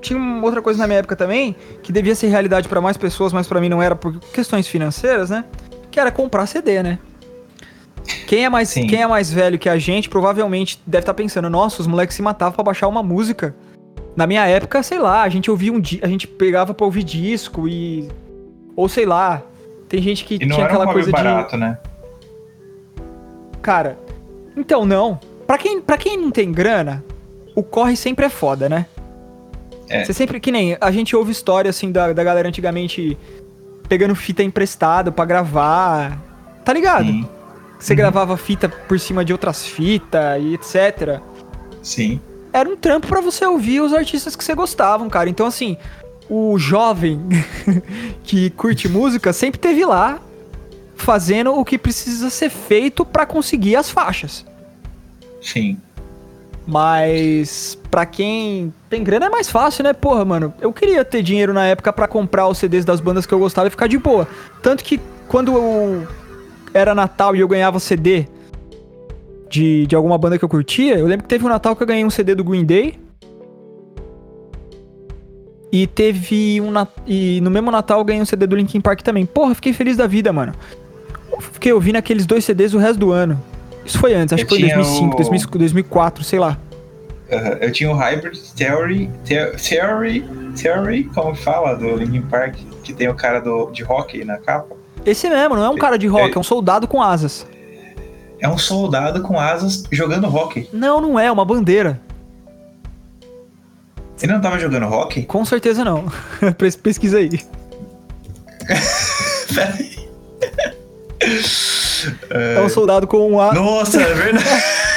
[0.00, 3.32] Tinha uma outra coisa na minha época também, que devia ser realidade pra mais pessoas,
[3.32, 5.44] mas pra mim não era por questões financeiras, né?
[5.90, 6.98] Que era comprar CD, né?
[8.26, 8.86] Quem é mais, Sim.
[8.86, 12.22] quem é mais velho que a gente provavelmente deve estar pensando, nossa, os moleques se
[12.22, 13.54] matavam pra baixar uma música.
[14.16, 17.02] Na minha época, sei lá, a gente ouvia um di- a gente pegava pra ouvir
[17.04, 18.08] disco e
[18.76, 19.42] ou sei lá,
[19.88, 21.78] tem gente que e não tinha era um aquela hobby coisa de barato, né?
[23.60, 23.98] Cara,
[24.56, 25.18] então não.
[25.46, 27.04] Pra quem, pra quem não tem grana,
[27.54, 28.86] o corre sempre é foda, né?
[29.88, 30.04] É.
[30.04, 33.16] Você sempre, que nem, a gente ouve história assim da, da galera antigamente
[33.88, 36.18] pegando fita emprestada pra gravar.
[36.64, 37.06] Tá ligado?
[37.06, 37.26] Sim,
[37.78, 37.96] Você Uhum.
[37.96, 41.20] gravava fita por cima de outras fitas e etc.
[41.82, 42.20] sim.
[42.52, 45.28] Era um trampo pra você ouvir os artistas que você gostavam, cara.
[45.28, 45.76] Então, assim,
[46.30, 47.20] o jovem
[48.24, 50.18] que curte música sempre teve lá
[50.96, 54.44] fazendo o que precisa ser feito pra conseguir as faixas.
[55.42, 55.78] Sim.
[56.70, 59.94] Mas pra quem tem grana é mais fácil, né?
[59.94, 63.32] Porra, mano, eu queria ter dinheiro na época pra comprar os CDs das bandas que
[63.32, 64.28] eu gostava e ficar de boa.
[64.62, 66.06] Tanto que quando eu
[66.74, 68.26] era Natal e eu ganhava CD
[69.48, 71.86] de, de alguma banda que eu curtia, eu lembro que teve um Natal que eu
[71.86, 73.00] ganhei um CD do Green Day.
[75.72, 76.70] E teve um
[77.06, 79.24] e no mesmo Natal eu ganhei um CD do Linkin Park também.
[79.24, 80.52] Porra, fiquei feliz da vida, mano.
[81.40, 83.42] Fiquei ouvindo aqueles dois CDs o resto do ano.
[83.88, 86.56] Isso foi antes, acho Eu que foi tinha 2005, o- 2005, 2004, sei lá.
[87.60, 90.24] Eu tinha o Hybrid Theory, The- Theory,
[90.60, 94.74] Theory, como fala, do Linkin Park, que tem o cara do, de hockey na capa.
[95.04, 97.46] Esse mesmo, não é um cara de rock, é um soldado com asas.
[98.40, 100.68] É um soldado com asas jogando hockey.
[100.72, 102.00] Não, não é, é uma bandeira.
[104.22, 105.24] Ele não tava jogando hockey?
[105.24, 106.06] Com certeza não.
[106.56, 107.28] Pes- Pesquisa aí.
[109.54, 110.08] Peraí.
[112.30, 113.52] É um soldado com um a...
[113.52, 114.44] Nossa, é verdade.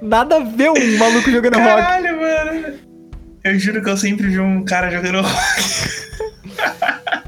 [0.00, 1.66] Nada a ver um maluco jogando rock.
[1.66, 2.74] Caralho, mano.
[3.44, 5.32] Eu juro que eu sempre vi um cara jogando hockey.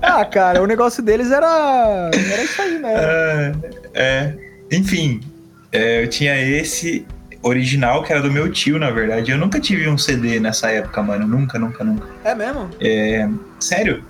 [0.03, 2.11] Ah, cara, o negócio deles era.
[2.13, 2.95] Era isso aí, né?
[2.97, 3.53] Ah,
[3.95, 4.35] é.
[4.73, 5.21] Enfim,
[5.71, 7.07] é, eu tinha esse
[7.43, 9.31] original que era do meu tio, na verdade.
[9.31, 11.27] Eu nunca tive um CD nessa época, mano.
[11.27, 12.07] Nunca, nunca, nunca.
[12.25, 12.71] É mesmo?
[13.61, 14.03] Sério?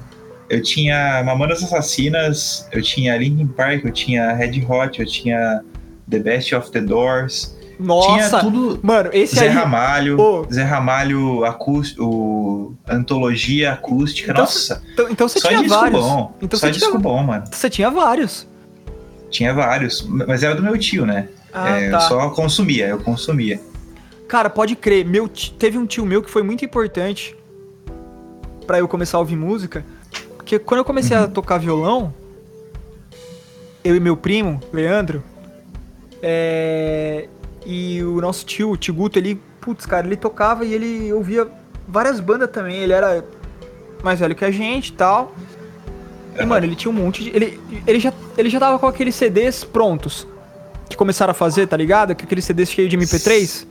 [0.48, 5.62] Eu tinha Mamonas Assassinas, eu tinha Linkin Park, eu tinha Red Hot, eu tinha
[6.10, 7.56] The Best of the Doors.
[7.78, 8.08] Nossa!
[8.40, 8.80] Tinha tudo.
[8.82, 9.54] Mano, esse Zé aí.
[9.54, 10.46] Ramalho, Ô.
[10.52, 14.32] Zé Ramalho acústico, o antologia acústica.
[14.32, 16.00] Então Nossa, Então, então você só tinha disco vários.
[16.00, 16.34] bom.
[16.42, 17.44] Então só você disco tinha, bom, mano.
[17.50, 18.48] você tinha vários.
[19.30, 21.28] Tinha vários, mas era do meu tio, né?
[21.52, 21.96] Ah, É, tá.
[21.98, 23.60] Eu só consumia, eu consumia.
[24.26, 27.36] Cara, pode crer, meu teve um tio meu que foi muito importante
[28.66, 29.84] pra eu começar a ouvir música.
[30.48, 32.14] Porque quando eu comecei a tocar violão,
[33.84, 35.22] eu e meu primo, Leandro,
[36.22, 37.28] é,
[37.66, 41.46] e o nosso tio, o Tiguto, ele, putz, cara, ele tocava e ele ouvia
[41.86, 42.78] várias bandas também.
[42.78, 43.22] Ele era
[44.02, 45.34] mais velho que a gente e tal.
[46.40, 47.36] E, mano, ele tinha um monte de.
[47.36, 50.26] Ele, ele, já, ele já tava com aqueles CDs prontos.
[50.88, 52.14] Que começaram a fazer, tá ligado?
[52.14, 53.66] Que Aqueles CDs cheios de MP3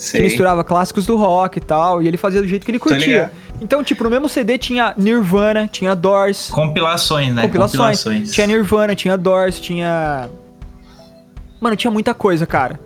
[0.00, 0.22] que Sei.
[0.22, 3.30] misturava clássicos do rock e tal, e ele fazia do jeito que ele curtia.
[3.60, 7.42] Então, tipo, no mesmo CD tinha Nirvana, tinha Doors, Compilações, né?
[7.42, 10.30] compilações, tinha Nirvana, tinha Doors, tinha...
[11.60, 12.80] Mano, tinha muita coisa, cara.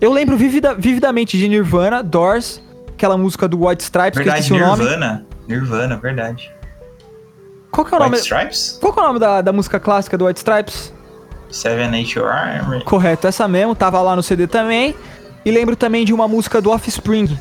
[0.00, 4.40] Eu lembro vivida- vividamente de Nirvana, Doors, aquela música do White Stripes, que eu Verdade,
[4.44, 4.82] esqueci o nome.
[4.84, 5.26] Nirvana.
[5.46, 6.50] Nirvana, verdade.
[7.70, 8.16] Qual que é o nome?
[8.16, 8.78] White Stripes?
[8.80, 10.92] Qual que é o nome da, da música clássica do White Stripes?
[11.48, 12.82] Seven Nature Army.
[12.84, 14.96] Correto, essa mesmo, tava lá no CD também.
[15.44, 17.38] E lembro também de uma música do Offspring.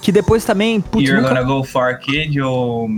[0.00, 1.34] Que depois também, putz, You're nunca...
[1.34, 2.88] Gonna Go Far Kid ou,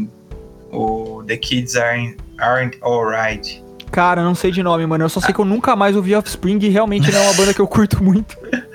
[0.70, 3.62] ou The Kids Aren't, aren't Alright.
[3.90, 5.04] Cara, não sei de nome, mano.
[5.04, 7.52] Eu só sei que eu nunca mais ouvi Offspring e realmente não é uma banda
[7.52, 8.36] que eu curto muito.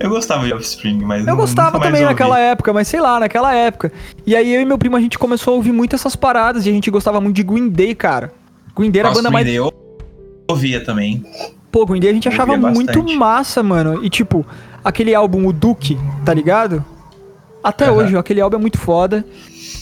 [0.00, 2.04] Eu gostava de Offspring, mas Eu gostava também ouvi.
[2.04, 3.92] naquela época, mas sei lá, naquela época.
[4.24, 6.68] E aí eu e meu primo a gente começou a ouvir muito essas paradas e
[6.68, 8.32] a gente gostava muito de Green Day, cara.
[8.76, 9.46] Green Day era a Nossa, banda Green mais.
[9.46, 9.72] Day eu
[10.48, 11.24] ouvia também.
[11.72, 14.04] Pô, Green Day a gente ouvia achava muito massa, mano.
[14.04, 14.46] E tipo,
[14.84, 16.84] aquele álbum, o Duke, tá ligado?
[17.62, 17.94] Até Aham.
[17.94, 19.24] hoje, aquele álbum é muito foda.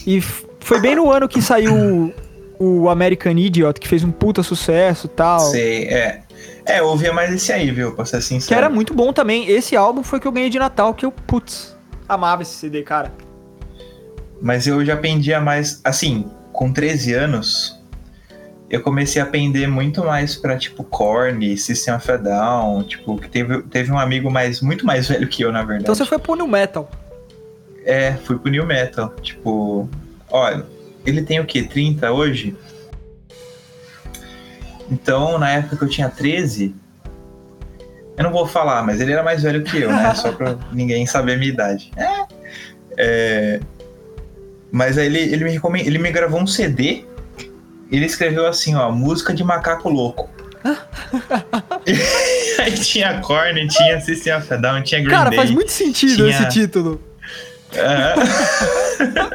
[0.07, 0.21] E
[0.61, 2.13] foi bem no ano que saiu
[2.59, 5.41] o American Idiot, que fez um puta sucesso e tal.
[5.41, 6.23] Sei, é.
[6.65, 7.93] É, eu ouvia mais esse aí, viu?
[7.95, 8.59] Pra ser Que sincero.
[8.59, 9.49] era muito bom também.
[9.49, 11.77] Esse álbum foi que eu ganhei de Natal, que eu, putz,
[12.09, 13.13] amava esse CD, cara.
[14.41, 15.81] Mas eu já pendia mais.
[15.85, 17.79] Assim, com 13 anos,
[18.69, 22.83] eu comecei a pender muito mais pra, tipo, Korn, System of a Down.
[22.85, 25.83] Tipo, que teve, teve um amigo mais, muito mais velho que eu, na verdade.
[25.85, 26.91] Então você foi pro New Metal.
[27.87, 29.09] É, fui pro New Metal.
[29.23, 29.89] Tipo,
[30.29, 30.67] olha,
[31.07, 31.63] ele tem o quê?
[31.63, 32.55] 30 hoje?
[34.91, 36.75] Então, na época que eu tinha 13,
[38.17, 40.15] eu não vou falar, mas ele era mais velho que eu, né?
[40.19, 41.91] Só pra ninguém saber a minha idade.
[41.97, 42.27] É.
[42.99, 43.61] É,
[44.73, 47.05] mas aí ele, ele, me recome- ele me gravou um CD.
[47.91, 50.29] Ele escreveu assim, ó, música de macaco louco.
[52.59, 55.39] aí tinha Korn, tinha System of a Down, tinha Green Cara, Day.
[55.39, 57.01] faz muito sentido tinha- esse título.
[57.75, 59.27] Aham.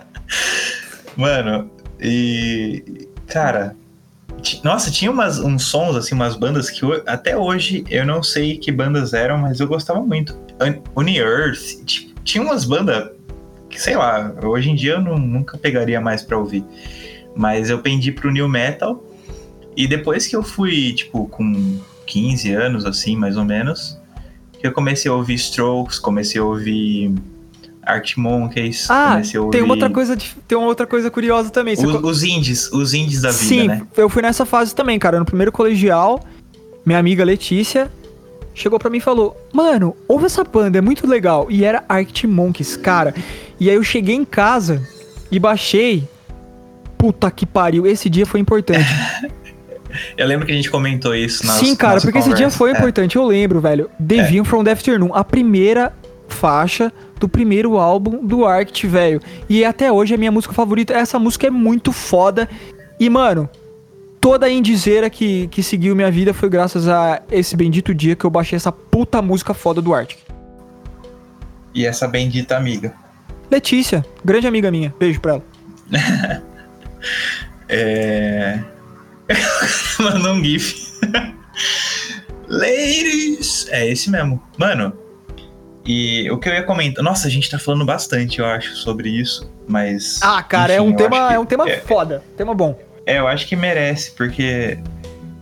[1.16, 3.08] Mano, e.
[3.26, 3.76] Cara.
[4.64, 8.56] Nossa, tinha umas, uns sons, assim, umas bandas que ho- até hoje eu não sei
[8.56, 10.34] que bandas eram, mas eu gostava muito.
[10.60, 13.10] Un- Uni-Earth, ti- tinha umas bandas
[13.68, 16.64] que, sei lá, hoje em dia eu não- nunca pegaria mais pra ouvir.
[17.36, 19.04] Mas eu pendi pro New Metal.
[19.76, 23.98] E depois que eu fui, tipo, com 15 anos, assim, mais ou menos,
[24.62, 27.14] eu comecei a ouvir Strokes, comecei a ouvir
[27.82, 29.52] Arctic Monkeys, Ah, comecei a ouvir...
[29.56, 30.16] tem uma outra coisa,
[30.46, 31.74] tem uma outra coisa curiosa também.
[31.74, 33.82] Os, co- os indies, os indies da vida, Sim, né?
[33.96, 35.18] eu fui nessa fase também, cara.
[35.18, 36.20] No primeiro colegial,
[36.84, 37.90] minha amiga Letícia
[38.54, 41.46] chegou pra mim e falou: Mano, ouve essa banda, é muito legal.
[41.50, 43.14] E era Arctic Monkeys, cara.
[43.58, 44.86] E aí eu cheguei em casa
[45.30, 46.06] e baixei.
[46.98, 48.84] Puta que pariu, esse dia foi importante.
[50.16, 52.56] Eu lembro que a gente comentou isso na Sim, cara, porque esse dia conversa.
[52.58, 52.74] foi É.
[52.74, 53.90] importante, eu lembro, velho.
[54.06, 55.92] The View from the Afternoon, a primeira
[56.40, 59.20] faixa do primeiro álbum do Arctic, velho.
[59.48, 60.94] E até hoje é a minha música favorita.
[60.94, 62.48] Essa música é muito foda.
[62.98, 63.48] E, mano,
[64.18, 68.24] toda a indizeira que, que seguiu minha vida foi graças a esse bendito dia que
[68.24, 70.18] eu baixei essa puta música foda do Arctic.
[71.74, 72.94] E essa bendita amiga.
[73.50, 74.94] Letícia, grande amiga minha.
[74.98, 75.42] Beijo pra ela.
[77.72, 78.58] É...
[80.00, 80.90] Mandou um gif.
[82.48, 83.68] Ladies!
[83.70, 84.42] É esse mesmo.
[84.58, 84.92] Mano,
[85.92, 87.02] e o que eu ia comentar...
[87.02, 90.18] Nossa, a gente tá falando bastante, eu acho, sobre isso, mas...
[90.22, 92.22] Ah, cara, é enfim, um eu tema, que- é um tema é, foda.
[92.36, 92.78] Tema bom.
[93.06, 94.78] É, eu acho que merece, porque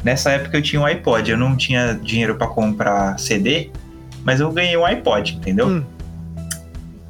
[0.03, 3.71] nessa época eu tinha um iPod, eu não tinha dinheiro pra comprar CD,
[4.25, 5.67] mas eu ganhei um iPod, entendeu?
[5.69, 5.85] Hum.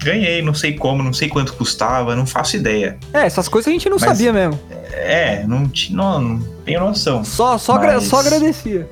[0.03, 2.97] Ganhei, não sei como, não sei quanto custava, não faço ideia.
[3.13, 4.59] É, essas coisas a gente não Mas- sabia mesmo.
[4.93, 7.25] É, não, não, não tenho noção.
[7.25, 8.89] Só, só, Mas- só agradecia.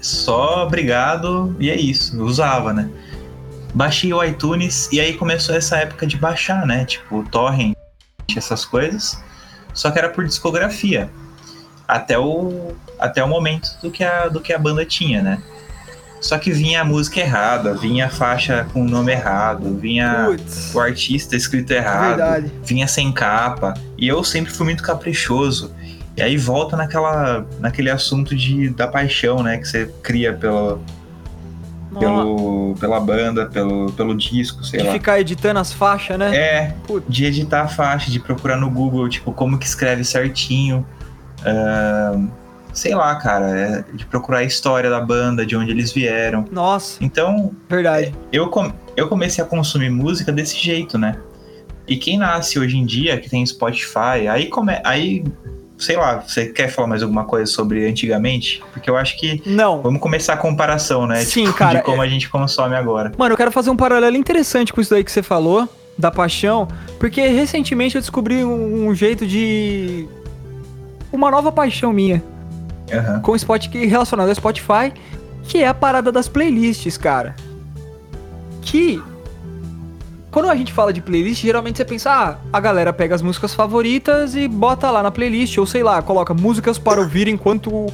[0.00, 2.90] Só obrigado e é isso, usava, né?
[3.74, 6.84] Baixei o iTunes e aí começou essa época de baixar, né?
[6.84, 7.74] Tipo, torrent,
[8.36, 9.20] essas coisas.
[9.72, 11.10] Só que era por discografia.
[11.86, 15.42] Até o, até o momento do que, a, do que a banda tinha, né?
[16.20, 20.74] Só que vinha a música errada, vinha a faixa com o nome errado, vinha Putz,
[20.74, 22.52] o artista escrito errado, verdade.
[22.62, 23.74] vinha sem capa.
[23.98, 25.74] E eu sempre fui muito caprichoso.
[26.16, 29.58] E aí volta naquela, naquele assunto de, da paixão, né?
[29.58, 30.80] Que você cria pela,
[31.98, 34.92] pelo, pela banda, pelo, pelo disco, sei de lá.
[34.92, 36.34] ficar editando as faixas, né?
[36.36, 37.06] É, Putz.
[37.08, 40.86] de editar a faixa, de procurar no Google, tipo, como que escreve certinho.
[41.46, 42.28] Ahn,
[42.72, 46.44] sei lá, cara, é, de procurar a história da banda, de onde eles vieram.
[46.50, 48.14] Nossa, Então, verdade.
[48.32, 51.16] eu, com- eu comecei a consumir música desse jeito, né?
[51.86, 55.22] E quem nasce hoje em dia, que tem Spotify, aí come, aí,
[55.78, 58.62] sei lá, você quer falar mais alguma coisa sobre antigamente?
[58.72, 59.82] Porque eu acho que Não.
[59.82, 61.16] vamos começar a comparação, né?
[61.24, 63.12] Sim, Tipo, cara, De como a gente consome agora.
[63.16, 66.66] Mano, eu quero fazer um paralelo interessante com isso daí que você falou, da paixão,
[66.98, 70.06] porque recentemente eu descobri um, um jeito de.
[71.12, 72.22] Uma nova paixão minha
[72.92, 73.20] Aham.
[73.20, 74.92] com o Spotify, relacionado ao Spotify,
[75.44, 77.36] que é a parada das playlists, cara.
[78.62, 79.00] Que.
[80.34, 83.54] Quando a gente fala de playlist, geralmente você pensa, ah, a galera pega as músicas
[83.54, 87.86] favoritas e bota lá na playlist, ou sei lá, coloca músicas para ouvir enquanto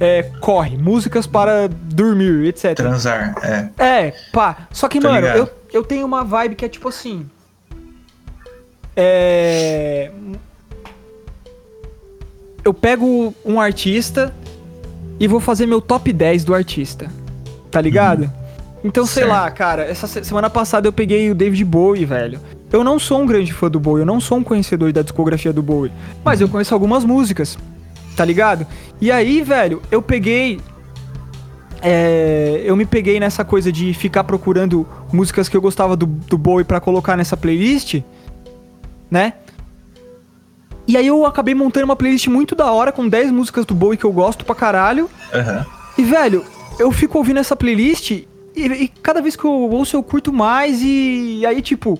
[0.00, 2.74] é, corre, músicas para dormir, etc.
[2.74, 3.68] Transar, é.
[3.76, 4.66] É, pá.
[4.72, 5.36] Só que, Tô mano, ligado.
[5.36, 7.28] eu, eu tenho uma vibe que é tipo assim.
[8.96, 10.10] É.
[12.64, 14.34] Eu pego um artista
[15.20, 17.10] e vou fazer meu top 10 do artista.
[17.70, 18.32] Tá ligado?
[18.84, 19.30] Então, sei Uhum.
[19.30, 22.40] Lá, cara, essa se- semana passada eu peguei o David Bowie, velho.
[22.72, 25.52] Eu não sou um grande fã do Bowie, eu não sou um conhecedor da discografia
[25.52, 25.92] do Bowie.
[26.24, 26.46] Mas Uhum.
[26.46, 27.56] eu conheço algumas músicas,
[28.16, 28.66] tá ligado?
[29.00, 30.60] E aí, velho, eu peguei
[31.84, 36.38] é, eu me peguei nessa coisa de ficar procurando músicas que eu gostava do, do
[36.38, 38.00] Bowie pra colocar nessa playlist,
[39.10, 39.32] né?
[40.86, 43.96] E aí eu acabei montando uma playlist muito da hora com 10 músicas do Bowie
[43.98, 45.08] que eu gosto pra caralho.
[45.34, 45.66] Aham.
[45.98, 46.44] E, velho,
[46.78, 48.22] eu fico ouvindo essa playlist
[48.54, 51.98] e, e cada vez que eu ouço eu curto mais e, aí, tipo,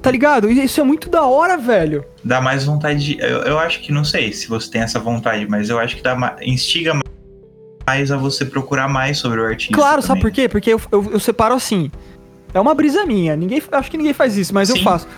[0.00, 0.50] tá ligado?
[0.50, 2.04] Isso é muito da hora, velho.
[2.22, 3.18] Dá mais vontade de.
[3.20, 6.02] Eu, eu acho que, não sei se você tem essa vontade, mas eu acho que
[6.02, 6.98] dá ma- instiga
[7.86, 9.74] mais a você procurar mais sobre o artista.
[9.74, 10.44] Claro, sabe por também.
[10.44, 10.48] quê?
[10.48, 11.90] Porque eu, eu, eu separo assim.
[12.52, 13.34] É uma brisa minha.
[13.36, 14.84] Ninguém, acho que ninguém faz isso, mas eu Sim.
[14.84, 15.08] faço.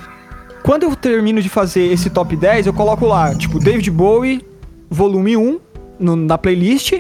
[0.63, 4.45] quando eu termino de fazer esse top 10, eu coloco lá, tipo, David Bowie,
[4.91, 5.61] volume 1,
[6.01, 6.95] no- na playlist.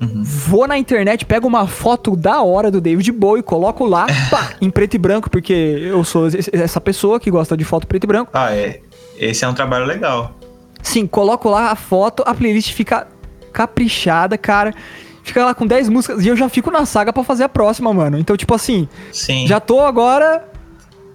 [0.00, 0.22] Uhum.
[0.22, 4.70] Vou na internet, pego uma foto da hora do David Bowie, coloco lá, pá, em
[4.70, 8.30] preto e branco, porque eu sou essa pessoa que gosta de foto preto e branco.
[8.32, 8.80] Ah, é.
[9.18, 10.32] Esse é um trabalho legal.
[10.82, 13.08] Sim, coloco lá a foto, a playlist fica
[13.52, 14.72] caprichada, cara.
[15.24, 17.92] Fica lá com 10 músicas e eu já fico na saga pra fazer a próxima,
[17.92, 18.18] mano.
[18.18, 19.46] Então, tipo assim, Sim.
[19.46, 20.48] já tô agora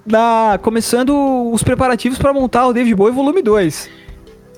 [0.05, 3.89] na, começando os preparativos pra montar o David Bowie volume 2.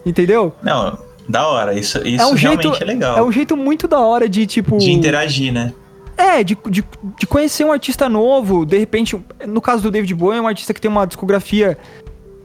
[0.06, 0.54] Entendeu?
[0.62, 1.74] Não, da hora.
[1.74, 3.18] Isso, isso é um realmente jeito, é legal.
[3.18, 4.78] É um jeito muito da hora de, tipo.
[4.78, 5.74] De interagir, né?
[6.18, 6.84] É, de, de,
[7.20, 8.66] de conhecer um artista novo.
[8.66, 11.78] De repente, no caso do David Bowie, é um artista que tem uma discografia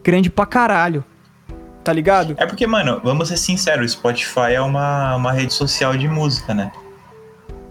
[0.03, 1.05] grande pra caralho.
[1.85, 2.35] Tá ligado?
[2.37, 6.53] É porque, mano, vamos ser sinceros, o Spotify é uma, uma rede social de música,
[6.53, 6.71] né?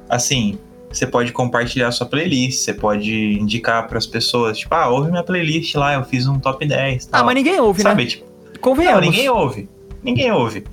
[0.09, 0.57] Assim,
[0.91, 5.75] você pode compartilhar sua playlist, você pode indicar pras pessoas, tipo, ah, ouve minha playlist
[5.75, 7.07] lá, eu fiz um top 10.
[7.11, 7.25] Ah, tal.
[7.25, 8.09] mas ninguém ouve, Sabe, né?
[8.09, 8.25] tipo,
[8.59, 9.01] Convenhamos.
[9.01, 9.69] não, ninguém ouve.
[10.03, 10.63] Ninguém ouve.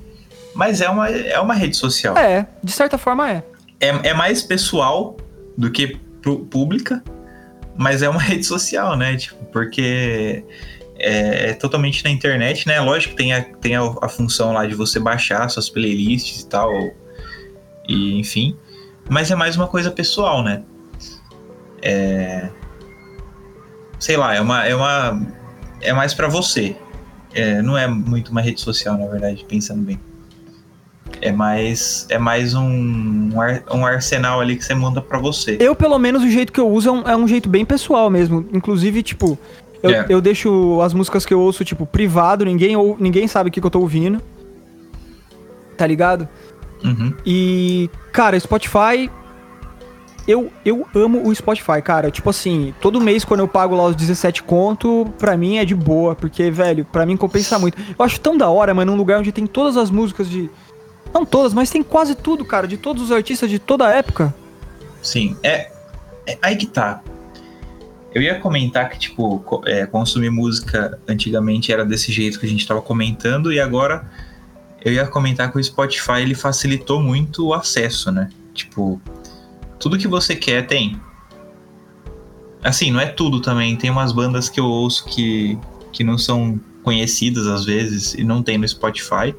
[0.57, 2.17] Mas é uma, é uma rede social.
[2.17, 3.43] É, de certa forma é.
[3.79, 5.15] É, é mais pessoal
[5.55, 5.99] do que
[6.49, 7.03] pública,
[7.77, 9.15] mas é uma rede social, né?
[9.15, 10.43] Tipo, porque
[10.97, 12.81] é, é totalmente na internet, né?
[12.81, 16.47] Lógico que tem, a, tem a, a função lá de você baixar suas playlists e
[16.47, 16.71] tal,
[17.87, 18.57] e enfim.
[19.07, 20.63] Mas é mais uma coisa pessoal, né?
[21.83, 22.49] É,
[23.99, 25.21] sei lá, é uma, é uma,
[25.81, 26.75] é mais pra você.
[27.31, 29.99] É, não é muito uma rede social, na verdade, pensando bem.
[31.21, 35.57] É mais, é mais um, um ar- um arsenal ali que você manda pra você.
[35.59, 38.09] Eu, pelo menos, o jeito que eu uso é um, é um jeito bem pessoal
[38.09, 38.47] mesmo.
[38.53, 39.37] Inclusive, tipo,
[39.83, 40.05] eu, É.
[40.09, 43.59] eu deixo as músicas que eu ouço, tipo, privado, ninguém, ou, ninguém sabe o que,
[43.61, 44.21] que eu tô ouvindo.
[45.75, 46.27] Tá ligado?
[46.83, 47.13] Uhum.
[47.25, 49.09] E, cara, Spotify.
[50.27, 52.11] Eu, eu amo o Spotify, cara.
[52.11, 55.73] Tipo assim, todo mês quando eu pago lá os 17 conto, pra mim é de
[55.73, 57.77] boa, porque, velho, pra mim compensa muito.
[57.97, 60.49] Eu acho tão da hora, mano, num lugar onde tem todas as músicas de.
[61.13, 64.33] Não todas, mas tem quase tudo, cara, de todos os artistas de toda a época.
[65.01, 65.71] Sim, é,
[66.25, 67.01] é aí que tá.
[68.13, 72.65] Eu ia comentar que, tipo, é, consumir música antigamente era desse jeito que a gente
[72.67, 74.09] tava comentando, e agora
[74.83, 78.29] eu ia comentar que o Spotify ele facilitou muito o acesso, né?
[78.53, 79.01] Tipo,
[79.79, 80.99] tudo que você quer tem.
[82.63, 83.75] Assim, não é tudo também.
[83.75, 85.57] Tem umas bandas que eu ouço que,
[85.91, 89.35] que não são conhecidas às vezes e não tem no Spotify.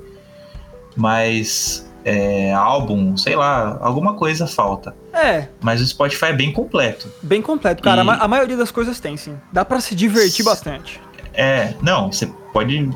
[0.98, 4.94] Mas é, álbum, sei lá, alguma coisa falta.
[5.12, 7.08] É, Mas o Spotify é bem completo.
[7.22, 7.98] Bem completo, cara.
[7.98, 9.36] E- A, ma- a maioria das coisas tem, sim.
[9.52, 11.00] Dá pra se divertir bastante.
[11.32, 12.90] É, não, você pode.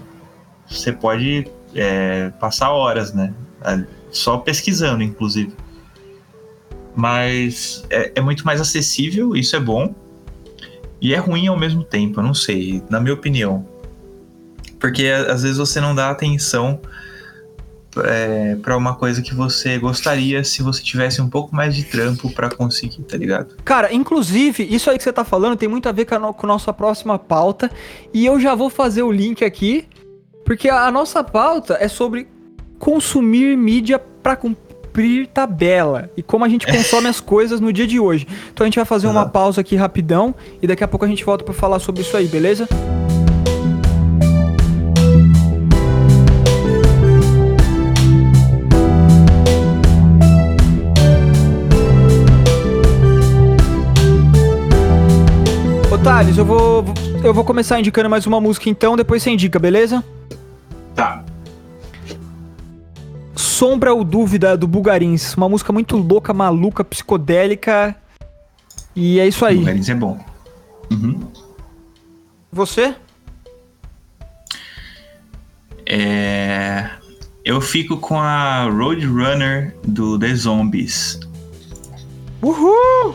[0.68, 3.32] Você pode é, passar horas, né?
[3.64, 5.54] É, Só pesquisando, inclusive.
[6.94, 9.94] Mas é, é muito mais acessível, isso é bom.
[11.00, 13.66] E é ruim ao mesmo tempo, eu não sei, na minha opinião.
[14.78, 16.80] Porque às vezes você não dá atenção
[18.04, 22.30] é, para uma coisa que você gostaria se você tivesse um pouco mais de trampo
[22.32, 23.54] pra conseguir, tá ligado?
[23.64, 26.34] Cara, inclusive, isso aí que você tá falando tem muito a ver com a, no-
[26.34, 27.70] com a nossa próxima pauta.
[28.14, 29.86] E eu já vou fazer o link aqui,
[30.44, 32.26] porque a, a nossa pauta é sobre
[32.78, 36.10] consumir mídia pra cumprir tabela.
[36.16, 38.26] E como a gente consome as coisas no dia de hoje.
[38.52, 39.30] Então a gente vai fazer uma Aham.
[39.30, 42.26] pausa aqui rapidão e daqui a pouco a gente volta pra falar sobre isso aí,
[42.26, 42.66] beleza?
[42.70, 43.21] Ô
[56.02, 56.84] Thales, eu vou,
[57.22, 60.02] eu vou começar indicando mais uma música então, depois você indica, beleza?
[60.96, 61.24] Tá.
[63.36, 65.34] Sombra ou Dúvida do Bugarins.
[65.36, 67.94] Uma música muito louca, maluca, psicodélica.
[68.96, 69.58] E é isso aí.
[69.58, 70.18] Lugares é bom.
[70.90, 71.20] Uhum.
[72.52, 72.94] Você?
[75.86, 76.90] É,
[77.44, 81.20] Eu fico com a Roadrunner do The Zombies.
[82.42, 83.14] Uhul!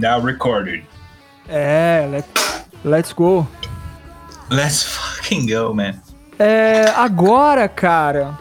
[0.00, 0.84] Now recorded.
[1.48, 2.26] É, let,
[2.84, 3.46] let's go.
[4.50, 5.94] Let's fucking go, man.
[6.38, 8.38] É, agora, cara,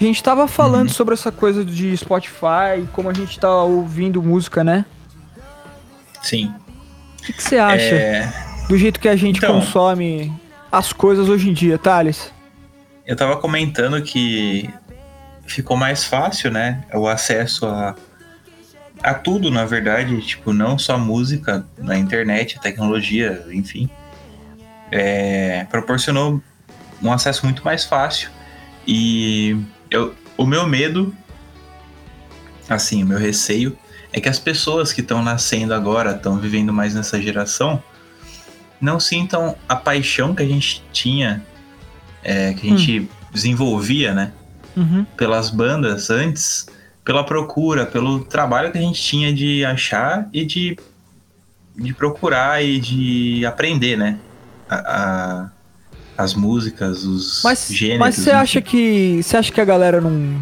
[0.00, 4.62] a gente tava falando sobre essa coisa de Spotify, como a gente tá ouvindo música,
[4.62, 4.84] né?
[6.22, 6.54] Sim.
[7.18, 8.32] O que que você acha É,
[8.68, 9.54] do jeito que a gente Então.
[9.60, 10.32] consome
[10.70, 12.32] as coisas hoje em dia, Thales?
[13.06, 14.70] eu tava comentando que
[15.44, 16.84] ficou mais fácil, né?
[16.94, 17.96] O acesso a,
[19.02, 20.20] a tudo, na verdade.
[20.22, 23.88] Tipo, não só música, na internet, a tecnologia, enfim.
[24.90, 26.42] é, proporcionou
[27.02, 28.30] um acesso muito mais fácil.
[28.86, 29.56] E
[29.90, 31.14] eu, o meu medo,
[32.68, 33.76] assim, o meu receio,
[34.12, 37.82] é que as pessoas que estão nascendo agora, estão vivendo mais nessa geração,
[38.80, 41.44] não sintam a paixão que a gente tinha,
[42.24, 44.32] é, que a gente desenvolvia, né?
[44.76, 45.04] Uhum.
[45.16, 46.66] pelas bandas antes,
[47.10, 50.78] pela procura, pelo trabalho que a gente tinha de achar e de,
[51.76, 54.16] de procurar e de aprender, né?
[54.68, 55.50] A, a-
[56.16, 57.98] as músicas, os Mas, gêneros.
[57.98, 59.20] mas você acha que.
[59.24, 60.40] Você acha que a galera não.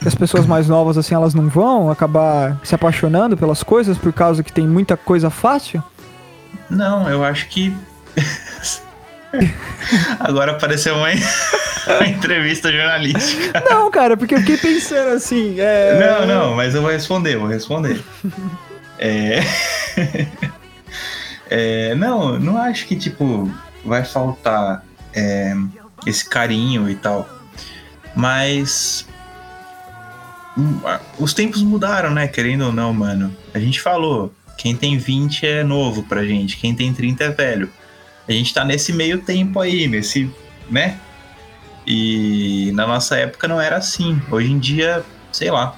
[0.00, 4.14] Que as pessoas mais novas, assim, elas não vão acabar se apaixonando pelas coisas por
[4.14, 5.84] causa que tem muita coisa fácil?
[6.70, 7.76] Não, eu acho que.
[10.20, 11.08] Agora apareceu uma
[12.08, 13.62] entrevista jornalística.
[13.68, 15.56] Não, cara, porque eu fiquei pensando assim.
[15.58, 15.98] É...
[15.98, 18.00] Não, não, mas eu vou responder, vou responder.
[18.98, 19.40] É...
[21.54, 23.52] É, Não, não acho que, tipo,
[23.84, 24.82] vai faltar
[25.14, 25.54] é,
[26.06, 27.28] esse carinho e tal.
[28.16, 29.06] Mas.
[30.56, 30.80] hum,
[31.18, 32.26] Os tempos mudaram, né?
[32.26, 33.36] Querendo ou não, mano.
[33.52, 34.32] A gente falou.
[34.56, 37.68] Quem tem 20 é novo pra gente, quem tem 30 é velho.
[38.28, 40.30] A gente tá nesse meio tempo aí, nesse.
[40.70, 40.96] né?
[41.86, 44.20] E na nossa época não era assim.
[44.30, 45.74] Hoje em dia, sei lá.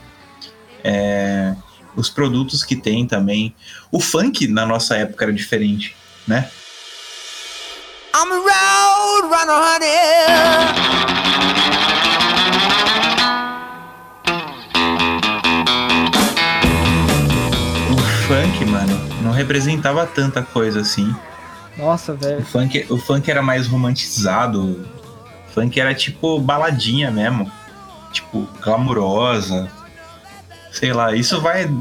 [0.82, 1.54] É,
[1.96, 3.54] os produtos que tem também.
[3.90, 5.96] O funk na nossa época era diferente,
[6.26, 6.48] né?
[8.14, 11.34] I'm a road runner, honey.
[17.92, 21.14] O funk, mano, não representava tanta coisa assim.
[21.76, 22.44] Nossa, O velho.
[22.44, 24.86] funk, o funk era mais romantizado.
[25.54, 27.50] Funk era tipo baladinha mesmo.
[28.12, 29.68] Tipo, glamurosa.
[30.72, 31.64] Sei lá, isso vai.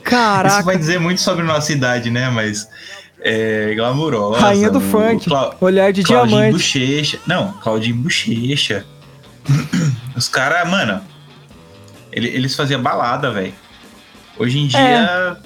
[0.00, 2.28] Isso Caraca, vai dizer muito sobre nossa idade, né?
[2.30, 2.68] Mas.
[3.22, 4.40] É, glamurosa.
[4.40, 5.26] rainha do o funk.
[5.28, 6.52] Clau- Olhar de Claudinho diamante.
[6.54, 7.18] Bochecha.
[7.26, 8.84] Não, Claudinho Bochecha.
[10.16, 11.00] Os caras, mano,
[12.10, 13.54] ele- eles faziam balada, velho.
[14.38, 15.36] Hoje em dia.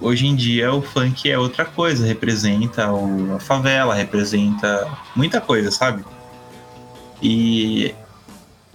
[0.00, 2.06] Hoje em dia o funk é outra coisa.
[2.06, 6.04] Representa o- a favela, representa muita coisa, sabe?
[7.22, 7.94] E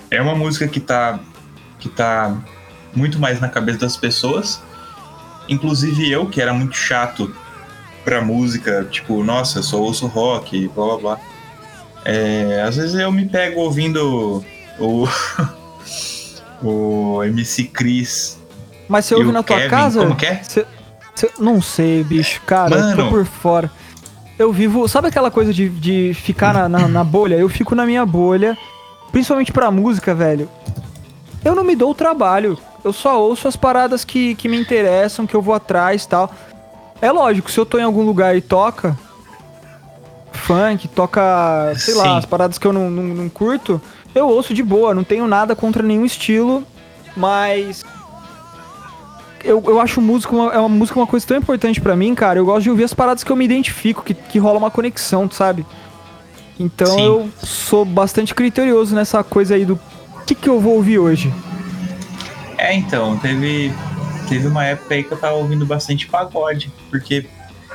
[0.09, 1.19] é uma música que tá.
[1.79, 2.37] que tá
[2.95, 4.61] muito mais na cabeça das pessoas.
[5.49, 7.33] Inclusive eu, que era muito chato
[8.03, 11.19] pra música, tipo, nossa, eu só ouço rock, blá blá blá.
[12.05, 14.43] É, às vezes eu me pego ouvindo
[14.79, 15.07] o,
[16.63, 18.39] o MC Chris.
[18.87, 20.01] Mas você ouve na tua Kevin, casa?
[20.01, 20.43] Como que é?
[20.43, 20.65] Você-
[21.39, 22.41] não sei, bicho.
[22.45, 23.09] Cara, eu tô Mano.
[23.09, 23.71] por fora.
[24.37, 24.87] Eu vivo.
[24.87, 27.35] Sabe aquela coisa de, de ficar na, na, na bolha?
[27.35, 28.57] Eu fico na minha bolha.
[29.11, 30.49] Principalmente pra música, velho.
[31.43, 32.57] Eu não me dou o trabalho.
[32.83, 36.31] Eu só ouço as paradas que, que me interessam, que eu vou atrás e tal.
[37.01, 38.97] É lógico, se eu tô em algum lugar e toca.
[40.31, 41.73] Funk, toca.
[41.77, 41.99] Sei Sim.
[41.99, 43.81] lá, as paradas que eu não, não, não curto.
[44.13, 46.63] Eu ouço de boa, não tenho nada contra nenhum estilo.
[47.15, 47.83] Mas
[49.43, 52.39] eu, eu acho música uma, é uma música uma coisa tão importante pra mim, cara.
[52.39, 55.29] Eu gosto de ouvir as paradas que eu me identifico, que, que rola uma conexão,
[55.29, 55.65] sabe?
[56.59, 57.05] Então Sim.
[57.05, 59.79] eu sou bastante criterioso nessa coisa aí do
[60.25, 61.33] que, que eu vou ouvir hoje.
[62.57, 63.73] É, então, teve,
[64.29, 67.25] teve uma época aí que eu tava ouvindo bastante pagode, porque,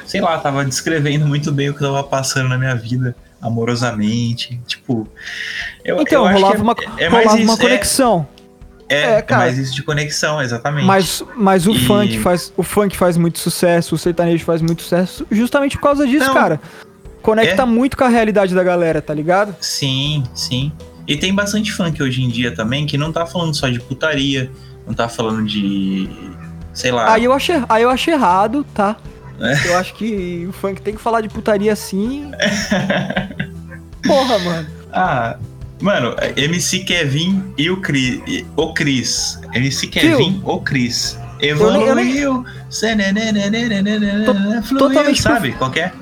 [0.06, 4.60] sei lá, tava descrevendo muito bem o que tava passando na minha vida, amorosamente.
[4.66, 5.08] Tipo,
[5.84, 8.28] eu, Então, eu acho rolava que é, uma, é rolava uma isso, é- conexão.
[8.32, 8.36] É,
[8.89, 9.43] É, é, cara.
[9.43, 10.87] mais isso de conexão, exatamente.
[10.87, 14.82] Mas, mas o E- funk faz o funk faz muito sucesso, o sertanejo faz muito
[14.82, 16.34] sucesso, justamente por causa disso, Não.
[16.34, 16.61] cara.
[17.22, 17.66] Conecta É.
[17.66, 19.57] muito com a realidade da galera, tá ligado?
[19.61, 20.70] Sim, sim.
[21.09, 24.51] E tem bastante funk hoje em dia também que não tá falando só de putaria,
[24.87, 26.09] não tá falando de.
[26.72, 27.12] sei lá.
[27.12, 28.97] Aí eu acho, er- aí eu acho errado, tá?
[29.41, 29.68] É.
[29.68, 32.30] Eu acho que o funk tem que falar de putaria assim.
[34.07, 34.66] Porra, mano.
[34.93, 35.37] Ah,
[35.80, 38.20] mano, MC Kevin e o Cris.
[38.26, 39.38] e- O Cris.
[39.54, 41.18] MC Kevin, o Cris.
[41.40, 42.44] Evoluiu.
[44.62, 45.52] Fluiu, totalmente sabe?
[45.52, 45.92] Qual que é?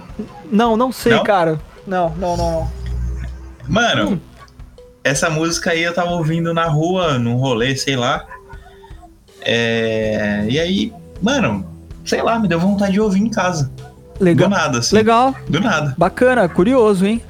[0.50, 1.24] Não, não sei, Não?
[1.24, 1.60] cara.
[1.86, 2.70] Não, não, não.
[3.68, 4.20] Mano, Hum.
[5.02, 8.24] essa música aí eu tava ouvindo na rua, num rolê, sei lá.
[9.42, 11.66] É, E aí, mano,
[12.04, 13.70] sei lá, me deu vontade de ouvir em casa.
[14.18, 14.48] Do Legal.
[14.48, 14.94] nada, assim.
[14.94, 15.94] Legal, Do nada.
[15.98, 17.20] bacana, curioso, hein?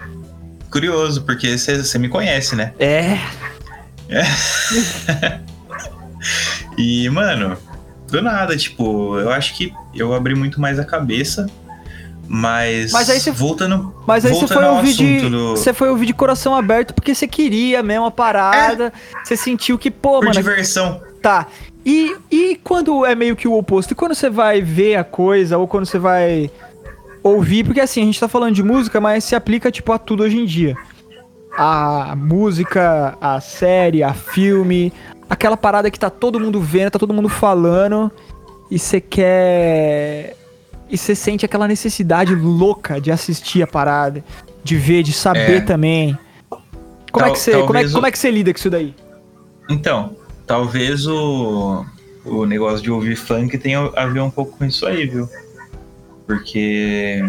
[0.75, 2.73] Curioso, porque você me conhece, né?
[2.81, 3.17] É.
[6.77, 7.57] E, mano,
[8.11, 11.47] do nada, tipo, eu acho que eu abri muito mais a cabeça.
[12.27, 15.29] Mas, Mas aí você- voltando, Mas aí você voltando foi ouvir de.
[15.29, 18.93] do, Você foi ouvir de coração aberto porque você queria mesmo a parada.
[19.23, 21.01] Você sentiu que, pô, por mano, diversão.
[21.23, 21.47] tá.
[21.87, 23.93] E, e quando é meio que o oposto?
[23.93, 26.51] E quando você vai ver a coisa, ou quando você vai
[27.25, 30.23] ouvir, porque assim, a gente tá falando de música, mas se aplica tipo a tudo
[30.23, 30.77] hoje em dia.
[31.57, 34.93] A música, a série, a filme,
[35.31, 38.11] aquela parada que tá todo mundo vendo, tá todo mundo falando,
[38.71, 40.37] e você quer.
[40.91, 44.23] E você sente aquela necessidade louca de assistir a parada,
[44.63, 45.61] de ver, de saber É.
[45.61, 46.19] também.
[47.11, 48.69] Como, é Tal- que você, como, é, o- como é que você lida com isso
[48.71, 48.95] daí?
[49.71, 50.15] Então,
[50.47, 51.87] talvez o,
[52.25, 55.29] o negócio de ouvir funk tenha a ver um pouco com isso aí, viu?
[56.27, 57.23] Porque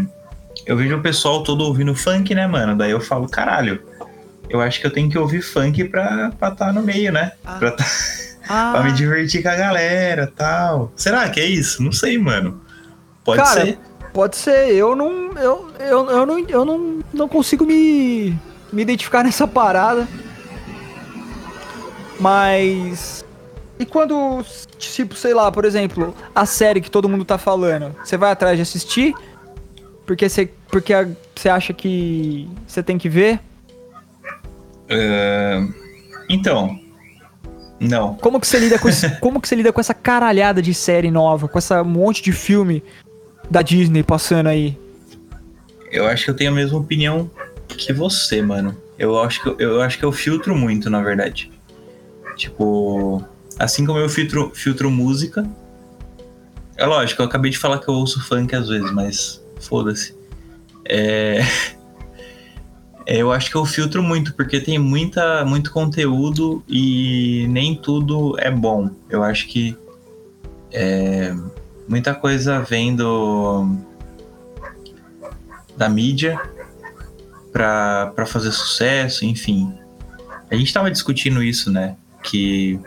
[0.66, 2.76] eu vejo o pessoal todo ouvindo funk, né, mano?
[2.76, 3.82] Daí eu falo, caralho,
[4.50, 7.34] eu acho que eu tenho que ouvir funk pra estar tá no meio, né?
[7.44, 7.56] Ah.
[7.56, 7.86] Pra, tá-
[8.72, 10.92] pra me divertir com a galera tal.
[10.96, 11.84] Será que é isso?
[11.84, 12.62] Não sei, mano.
[13.24, 13.80] Pode Cara, ser.
[14.14, 15.34] Pode ser, eu não.
[15.34, 18.30] Eu, eu, eu não, eu não, não consigo me,
[18.72, 20.08] me identificar nessa parada.
[22.20, 23.25] Mas.
[23.78, 24.44] E quando,
[24.78, 28.56] tipo, sei lá, por exemplo, a série que todo mundo tá falando, você vai atrás
[28.56, 29.14] de assistir?
[30.06, 30.94] Porque você, porque
[31.36, 33.40] você acha que você tem que ver?
[34.88, 35.62] É,
[36.30, 36.80] Então,
[37.80, 38.16] não.
[38.16, 41.12] Como que você lida com esse, como que você lida com essa caralhada de série
[41.12, 42.84] nova, com essa monte de filme
[43.50, 44.78] da Disney passando aí?
[45.92, 47.30] Eu acho que eu tenho a mesma opinião
[47.68, 48.78] que você, mano.
[48.98, 51.52] Eu acho que eu, eu acho que eu filtro muito, na verdade.
[52.38, 53.24] Tipo,
[53.60, 55.48] assim como eu filtro, filtro música.
[56.78, 60.16] É lógico, eu acabei de falar que eu ouço funk às vezes, mas foda-se.
[60.84, 61.40] É...
[63.06, 68.36] é, Eu acho que eu filtro muito, porque tem muita, muito conteúdo e nem tudo
[68.40, 68.90] é bom.
[69.10, 69.78] Eu acho que
[70.72, 71.34] é,
[71.88, 73.78] muita coisa vem do,
[75.78, 76.40] da mídia
[77.52, 79.74] pra fazer sucesso, enfim.
[80.52, 81.96] A gente tava discutindo isso, né?
[82.22, 82.80] Que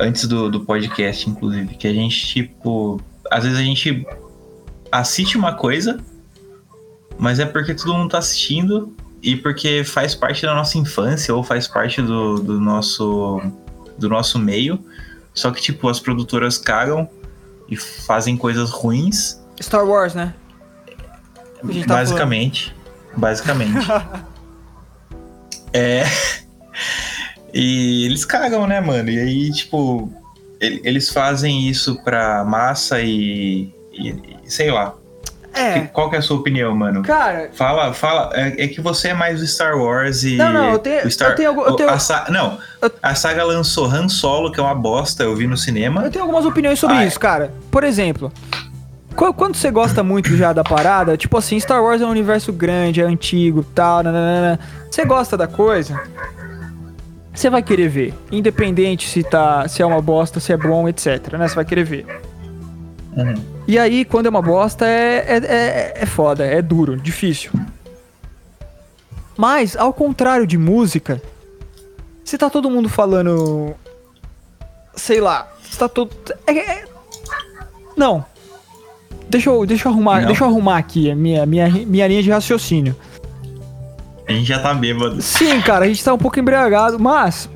[0.00, 4.06] antes do, do podcast, inclusive, que a gente, tipo, às vezes a gente
[4.90, 6.00] assiste uma coisa,
[7.18, 11.42] mas é porque todo mundo tá assistindo e porque faz parte da nossa infância ou
[11.42, 13.40] faz parte do, do nosso
[13.98, 14.84] do nosso meio.
[15.34, 17.08] Só que, tipo, as produtoras cagam
[17.68, 20.34] e fazem coisas ruins Star Wars, né?
[21.86, 22.74] Tá basicamente.
[23.16, 23.86] Basicamente.
[25.72, 26.04] é.
[27.52, 29.10] E eles cagam, né, mano?
[29.10, 30.10] E aí, tipo,
[30.60, 33.72] ele- eles fazem isso pra massa e.
[33.92, 34.94] e- sei lá.
[35.54, 35.80] É.
[35.80, 37.02] Que- Qual que é a sua opinião, mano?
[37.02, 38.30] Cara, Fala, fala.
[38.34, 40.36] É, é que você é mais o Star Wars e.
[40.36, 43.84] Não, não, eu tenho- Star, eu tenho eu tenho- a não, Eu- a saga lançou
[43.84, 46.02] Han Solo, que é uma bosta, eu vi no cinema.
[46.04, 47.06] Eu tenho algumas opiniões sobre Ah, é.
[47.06, 47.52] isso, cara.
[47.70, 48.32] Por exemplo,
[49.14, 52.50] qu- quando você gosta muito já da parada, tipo assim, Star Wars é um universo
[52.50, 54.58] grande, é antigo, tal, nananana.
[54.90, 56.00] Você gosta da coisa?
[57.34, 61.32] Você vai querer ver, independente se tá, se é uma bosta, se é bom, etc,
[61.38, 61.48] né?
[61.48, 62.06] Você vai querer ver.
[63.16, 63.34] Uhum.
[63.66, 67.50] E aí, quando é uma bosta, é, é, é, é foda, é duro, difícil.
[69.36, 71.22] Mas, ao contrário de música,
[72.24, 73.74] se tá todo mundo falando.
[74.94, 76.10] Sei lá, se tá todo.
[76.46, 76.84] é- é-
[77.96, 78.24] não.
[79.28, 80.26] Deixa eu, deixa eu arrumar, Não?
[80.26, 82.94] deixa eu arrumar aqui a minha, minha, minha linha de raciocínio.
[84.32, 85.20] A gente já tá bêbado.
[85.22, 87.48] Sim, cara, a gente tá um pouco embriagado, mas.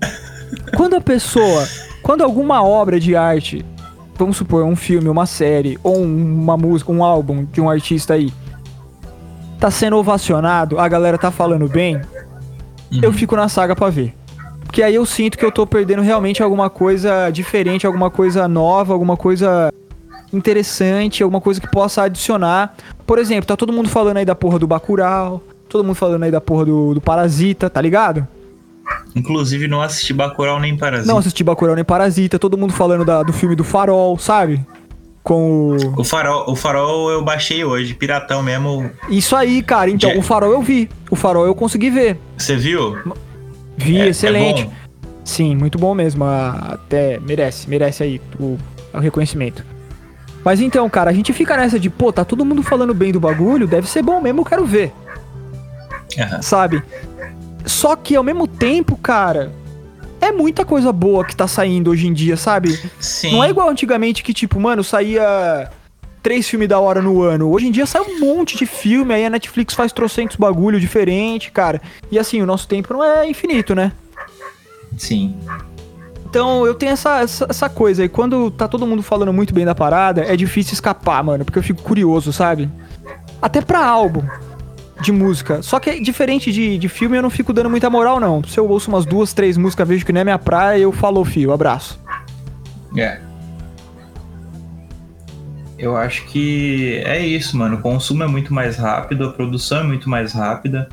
[0.76, 1.66] Quando a pessoa.
[2.02, 3.64] Quando alguma obra de arte,
[4.18, 8.14] vamos supor, um filme, uma série, ou um- uma música, um álbum de um artista
[8.14, 8.30] aí,
[9.58, 11.98] tá sendo ovacionado, a galera tá falando bem,
[13.02, 14.14] eu fico na saga pra ver.
[14.64, 18.92] Porque aí eu sinto que eu tô perdendo realmente alguma coisa diferente, alguma coisa nova,
[18.92, 19.72] alguma coisa
[20.32, 22.74] interessante, alguma coisa que possa adicionar.
[23.06, 25.42] Por exemplo, tá todo mundo falando aí da porra do Bacurau,
[25.74, 28.26] todo mundo falando aí da porra do, do Parasita, tá ligado?
[29.16, 31.08] Inclusive, não assisti Bacurau nem Parasita.
[31.10, 34.64] Não assisti Bacurau nem Parasita, todo mundo falando da- do filme do Farol, sabe?
[35.22, 36.00] Com o...
[36.00, 38.90] O farol, o farol eu baixei hoje, piratão mesmo.
[39.08, 39.88] Isso aí, cara.
[39.90, 40.86] Então, Je- o Farol eu vi.
[41.10, 42.18] O Farol eu consegui ver.
[42.36, 42.98] Você viu?
[43.74, 44.64] Vi, É- é excelente.
[44.64, 44.72] bom?
[45.24, 46.24] Sim, muito bom mesmo.
[46.24, 48.58] Até merece, merece aí o,
[48.92, 49.64] o reconhecimento.
[50.44, 53.18] Mas então, cara, a gente fica nessa de, pô, tá todo mundo falando bem do
[53.18, 54.92] bagulho, deve ser bom mesmo, eu quero ver,
[56.18, 56.42] Aham.
[56.42, 56.82] sabe?
[57.64, 59.52] Só que ao mesmo tempo, cara,
[60.20, 62.78] é muita coisa boa que tá saindo hoje em dia, sabe?
[63.00, 63.32] Sim.
[63.32, 65.70] Não é igual antigamente que, tipo, mano, saía
[66.22, 67.50] três filmes da hora no ano.
[67.50, 71.50] Hoje em dia sai um monte de filme, aí a Netflix faz trocentos bagulho diferente,
[71.50, 71.80] cara.
[72.10, 73.92] E assim, o nosso tempo não é infinito, né?
[74.96, 75.34] Sim.
[76.26, 78.08] Então eu tenho essa, essa, essa coisa aí.
[78.08, 81.44] Quando tá todo mundo falando muito bem da parada, é difícil escapar, mano.
[81.44, 82.70] Porque eu fico curioso, sabe?
[83.40, 84.22] Até pra álbum
[85.04, 85.62] de música.
[85.62, 88.42] Só que diferente de, de filme, eu não fico dando muita moral, não.
[88.44, 91.24] Se eu ouço umas duas, três músicas, vejo que não é minha praia, eu falo,
[91.24, 92.00] fio, abraço.
[92.96, 93.20] É.
[95.78, 97.76] Eu acho que é isso, mano.
[97.76, 100.88] O consumo é muito mais rápido, a produção é muito mais rápida,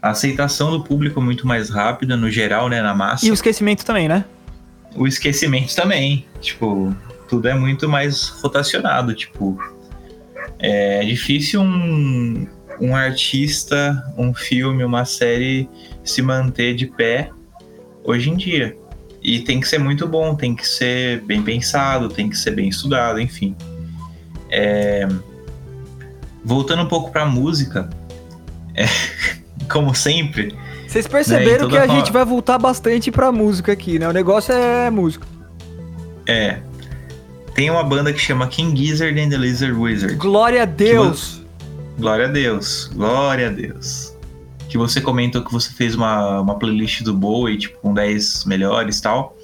[0.00, 3.26] a aceitação do público é muito mais rápida, no geral, né, na massa.
[3.26, 4.24] E o esquecimento também, né?
[4.96, 6.24] o esquecimento também.
[6.40, 6.94] Tipo,
[7.28, 9.14] tudo é muito mais rotacionado.
[9.14, 9.58] Tipo,
[10.58, 12.46] é difícil um,
[12.80, 15.68] um artista, um filme, uma série
[16.04, 17.30] se manter de pé
[18.04, 18.76] hoje em dia.
[19.22, 22.68] E tem que ser muito bom, tem que ser bem pensado, tem que ser bem
[22.68, 23.56] estudado, enfim.
[24.50, 25.08] É,
[26.44, 27.90] Voltando um pouco pra música,
[28.74, 28.84] é,
[29.68, 30.54] como sempre,
[30.86, 34.08] Vocês Né, perceberam toda que a forma- gente vai voltar bastante pra música aqui, né?
[34.08, 35.26] O negócio é música.
[36.26, 36.60] é.
[37.54, 40.14] Tem uma banda que chama King Gizzard and the Lizard Wizard.
[40.16, 41.42] Glória a Deus!
[41.98, 44.12] Glória a Deus, glória a Deus.
[44.68, 48.98] Que você comentou que você fez uma, uma playlist do Bowie, tipo, com 10 melhores
[48.98, 49.36] e tal.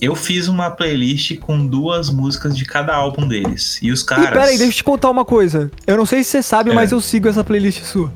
[0.00, 3.78] Eu fiz uma playlist com duas músicas de cada álbum deles.
[3.80, 4.28] E os E caras.
[4.30, 5.70] pera aí, deixa eu te contar uma coisa.
[5.86, 6.74] Eu não sei se você sabe, É.
[6.74, 8.12] mas eu sigo essa playlist sua.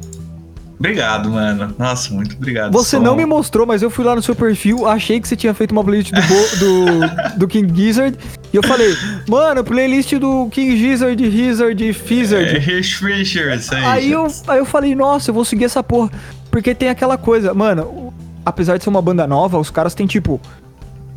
[0.78, 1.74] Obrigado, mano.
[1.78, 2.72] Nossa, muito obrigado.
[2.72, 3.02] Você Som.
[3.02, 5.72] não me mostrou, mas eu fui lá no seu perfil, achei que você tinha feito
[5.72, 8.16] uma playlist do, Bo- do, do King Gizzard.
[8.52, 8.92] E eu falei,
[9.28, 12.58] mano, playlist do King Gizzard, Gizzard, É, Fizzard.
[12.58, 13.84] Rich Richards, aí.
[13.84, 16.10] Aí eu, aí eu falei, nossa, eu vou seguir essa porra.
[16.50, 18.12] Porque tem aquela coisa, mano,
[18.44, 20.40] apesar de ser uma banda nova, os caras têm tipo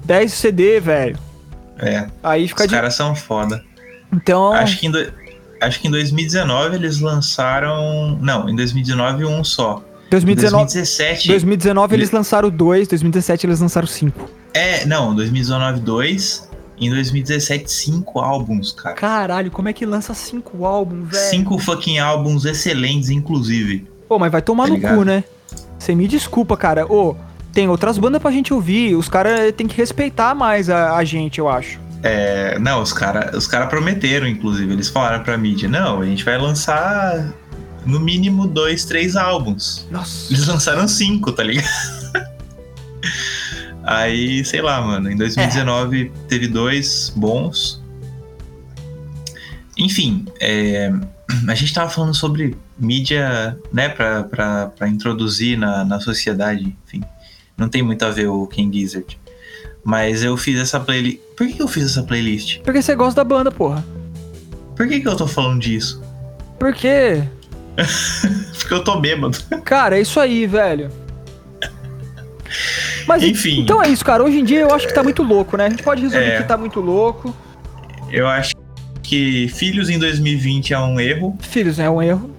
[0.06, 1.18] 10 CD, velho.
[1.80, 2.76] É, Aí fica os de.
[2.76, 3.64] caras são foda.
[4.14, 4.54] Então.
[4.54, 5.12] Acho que, em do-
[5.60, 8.16] acho que em 2019 eles lançaram.
[8.22, 9.84] Não, em 2019 um só.
[10.06, 11.28] Em 2019, 2017.
[11.30, 14.30] 2019 eles lançaram dois, 2017 eles lançaram cinco.
[14.54, 16.48] É, não, 2019 dois.
[16.80, 18.96] Em 2017, cinco álbuns, cara.
[18.96, 21.30] Caralho, como é que lança cinco álbuns, velho?
[21.30, 23.88] Cinco fucking álbuns excelentes, inclusive.
[24.10, 24.98] Pô, mas vai tomar Tá no ligado?
[24.98, 25.24] cu, né?
[25.78, 26.86] Você me desculpa, cara.
[26.92, 27.16] Ô,
[27.54, 28.96] tem outras bandas pra gente ouvir.
[28.96, 31.80] Os caras têm que respeitar mais a, a gente, eu acho.
[32.02, 34.74] É, não, os caras os cara prometeram, inclusive.
[34.74, 37.34] Eles falaram pra mídia: não, a gente vai lançar
[37.86, 39.88] no mínimo dois, três álbuns.
[39.92, 40.34] Nossa.
[40.34, 41.68] Eles lançaram cinco, tá ligado?
[43.84, 47.82] Aí, sei lá, mano, em 2019 teve dois bons.
[49.78, 50.92] Enfim, é,
[51.48, 57.04] a gente tava falando sobre mídia, né, pra, pra, pra introduzir na, na sociedade, enfim.
[57.58, 59.20] Não tem muito a ver o King Gizzard.
[59.84, 61.20] Mas eu fiz essa playlist.
[61.36, 62.60] Por que eu fiz essa playlist?
[62.62, 63.84] Porque você gosta da banda, porra.
[64.76, 66.02] Por que, que eu tô falando disso?
[66.58, 67.22] Porque,
[68.60, 69.38] Porque eu tô bêbado.
[69.66, 70.90] cara, é isso aí, velho.
[73.08, 73.62] Mas Enfim.
[73.62, 74.24] então é isso, cara.
[74.24, 75.66] Hoje em dia eu acho que tá muito louco, né?
[75.66, 76.38] A gente pode resumir É.
[76.42, 77.36] que tá muito louco.
[78.12, 78.54] Eu acho
[79.02, 81.38] que Filhos em 2020 é um erro.
[81.42, 82.30] Filhos, é um erro.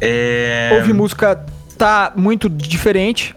[0.00, 1.44] É, Ouvir música
[1.78, 3.34] tá muito diferente,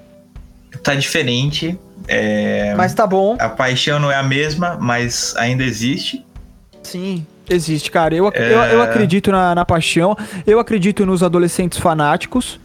[0.84, 1.78] tá diferente.
[2.08, 3.38] É, mas tá bom.
[3.40, 6.26] A paixão não é a mesma, mas ainda existe.
[6.82, 8.16] Sim, existe, cara.
[8.16, 8.52] Eu, É.
[8.54, 12.60] eu, eu acredito na, na paixão, eu acredito nos adolescentes fanáticos,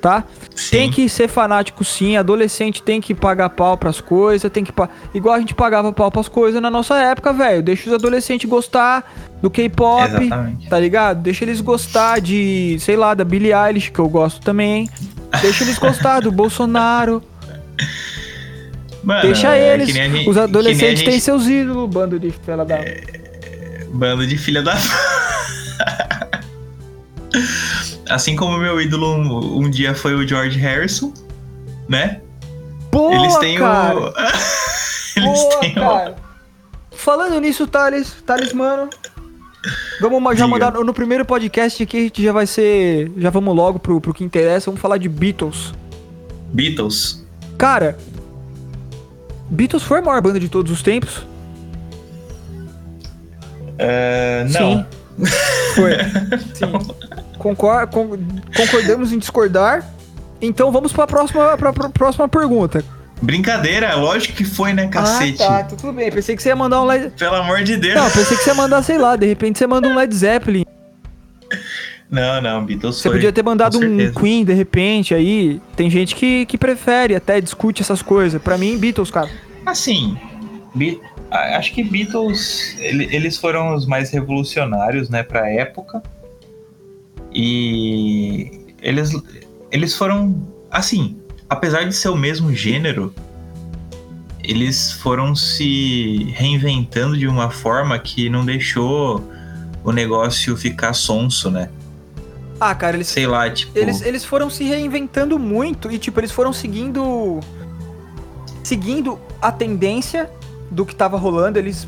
[0.00, 0.24] tá?
[0.54, 0.70] Sim.
[0.70, 4.72] Tem que ser fanático sim, adolescente tem que pagar pau pras coisas, tem que...
[4.72, 7.62] pa- Igual a gente pagava pau pras coisas na nossa época, velho.
[7.62, 10.10] Deixa os adolescentes gostar do K-pop,
[10.68, 11.20] tá ligado?
[11.22, 14.88] Deixa eles gostar de, sei lá, da Billie Eilish, que eu gosto também.
[15.42, 17.22] Deixa eles gostar do Bolsonaro.
[19.02, 19.88] Mano, Deixa é eles.
[19.90, 22.78] gente- Os adolescentes têm gente- seus ídolos, bando de fela da...
[23.92, 24.74] Bando de filha da.
[28.08, 31.12] assim como meu ídolo um, um dia foi o George Harrison,
[31.88, 32.20] né?
[32.90, 33.98] Boa, Eles têm cara.
[33.98, 34.06] o.
[35.16, 35.74] Eles Boa, têm o.
[35.74, 36.16] cara.
[36.92, 38.90] Falando nisso, Thales, Thales, mano.
[40.00, 40.48] Vamos já Diga.
[40.48, 43.10] mandar no, primeiro podcast aqui, a gente já vai ser.
[43.16, 44.66] Já vamos logo pro, pro que interessa.
[44.66, 45.72] Vamos falar de Beatles.
[46.52, 47.24] Beatles.
[47.56, 47.98] Cara,
[49.50, 51.26] Beatles foi a maior banda de todos os tempos?
[53.78, 54.50] É, não.
[54.50, 54.86] Sim.
[55.74, 55.96] Foi.
[56.54, 57.07] Sim.
[57.38, 58.18] Concor- con-
[58.56, 59.84] concordamos em discordar.
[60.40, 62.84] Então vamos pra próxima, pra, pra próxima pergunta.
[63.20, 65.42] Brincadeira, lógico que foi, né, cacete?
[65.42, 66.10] Ah, tá, tudo bem.
[66.12, 67.10] Pensei que você ia mandar um Led...
[67.18, 67.96] Pelo amor de Deus.
[67.96, 70.64] Não, pensei que você ia mandar, sei lá, de repente você manda um Led Zeppelin.
[72.10, 73.18] Não, não, Beatles Você foi.
[73.18, 74.12] podia ter mandado um.
[74.12, 75.60] Queen de repente aí.
[75.76, 78.40] Tem gente que, que prefere, até discute essas coisas.
[78.40, 79.28] Pra mim, Beatles, cara.
[79.66, 80.16] Assim,
[80.74, 80.98] Be-
[81.30, 86.02] a- acho que Beatles, ele- eles foram os mais revolucionários, né, pra época.
[87.40, 89.12] E eles,
[89.70, 91.16] eles foram, assim,
[91.48, 93.14] apesar de ser o mesmo gênero,
[94.42, 99.22] eles foram se reinventando de uma forma que não deixou
[99.84, 101.70] o negócio ficar sonso, né?
[102.58, 103.78] Ah, cara, eles, Sei lá, tipo...
[103.78, 107.38] eles, eles foram se reinventando muito e, tipo, eles foram seguindo.
[108.64, 110.28] Seguindo a tendência
[110.72, 111.56] do que tava rolando.
[111.56, 111.86] Eles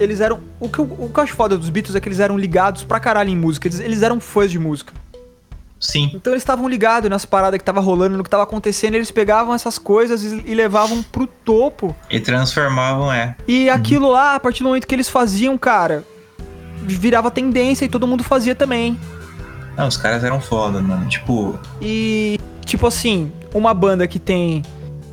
[0.00, 0.40] eles eram.
[0.58, 2.82] O que, eu, o que eu acho foda dos Beatles é que eles eram ligados
[2.82, 3.68] pra caralho em música.
[3.68, 4.92] Eles, eles eram fãs de música.
[5.78, 6.10] Sim.
[6.14, 9.54] Então eles estavam ligados nas paradas que tava rolando, no que tava acontecendo, eles pegavam
[9.54, 11.96] essas coisas e, e levavam pro topo.
[12.10, 13.34] E transformavam, é.
[13.48, 16.04] E aquilo lá, a partir do momento que eles faziam, cara,
[16.82, 18.98] virava tendência e todo mundo fazia também.
[19.74, 21.08] Não, os caras eram foda, mano.
[21.08, 24.62] Tipo, E, tipo assim, uma banda que tem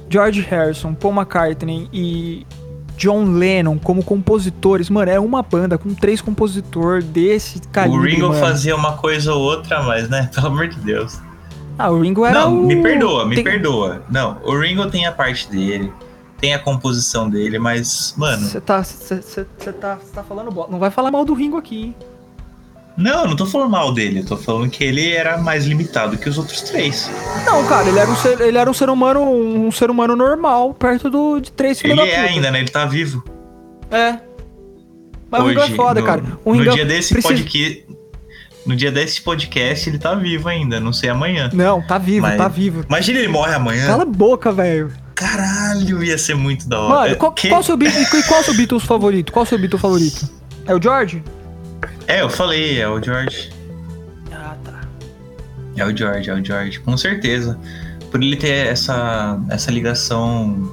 [0.10, 2.46] George Harrison, Paul McCartney e
[2.98, 8.28] John Lennon como compositores, mano, é uma banda com três compositores desse calibre, o Ringo
[8.30, 8.40] mano.
[8.40, 10.30] fazia uma coisa ou outra, mas, né?
[10.36, 11.20] Pelo amor de Deus.
[11.78, 12.66] Ah, o Ringo era Não, o...
[12.66, 14.02] me perdoa, me tem- perdoa.
[14.10, 15.94] Não, o Ringo tem a parte dele,
[16.40, 18.44] tem a composição dele, mas, mano.
[18.44, 20.68] Você tá, cê, cê- cê tá, cê tá falando bola.
[20.72, 21.96] Não vai falar mal do Ringo aqui, hein?
[22.98, 26.18] Não, eu não tô falando mal dele, eu tô falando que ele era mais limitado
[26.18, 27.10] que os outros três.
[27.46, 30.74] Não, cara, ele era um ser, ele era um ser humano, um ser humano normal,
[30.74, 32.60] perto do, de três filhos Ele é ainda, né?
[32.60, 33.24] Ele tá vivo.
[33.92, 34.18] É.
[35.30, 36.24] Mas o Ringo é foda, no, cara.
[36.44, 37.86] O no Ringo é- dia desse precisa- podcast.
[38.66, 41.50] No dia desse podcast, ele tá vivo ainda, não sei amanhã.
[41.54, 42.84] Não, tá vivo, Mas- tá vivo.
[42.90, 43.86] Imagina ele morre amanhã.
[43.88, 44.92] Cala a boca, velho.
[45.16, 46.96] Caralho, ia ser muito da hora.
[47.02, 47.78] Mano, qual, que- qual o seu
[48.28, 49.32] qual seu Beatles favorito?
[49.32, 50.30] Qual seu Beatles favorito?
[50.66, 51.24] É o George?
[52.08, 53.50] É, eu falei, é o George.
[54.32, 54.82] Ah, tá.
[55.76, 57.60] É o George, é o George, com certeza.
[58.12, 60.72] Por ele ter essa, essa ligação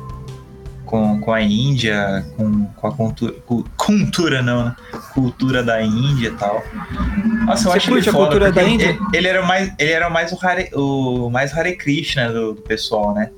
[0.87, 3.35] com, com a Índia, com, com a cultura,
[3.77, 4.77] cultura não, né?
[5.13, 6.63] Cultura da Índia e tal.
[7.47, 8.99] Nossa, eu Você acho ele curte a foda, cultura da ele- Índia?
[9.13, 13.13] Ele, era mais, ele era mais o Hare, o mais Hare Krishna do, do pessoal,
[13.13, 13.31] né?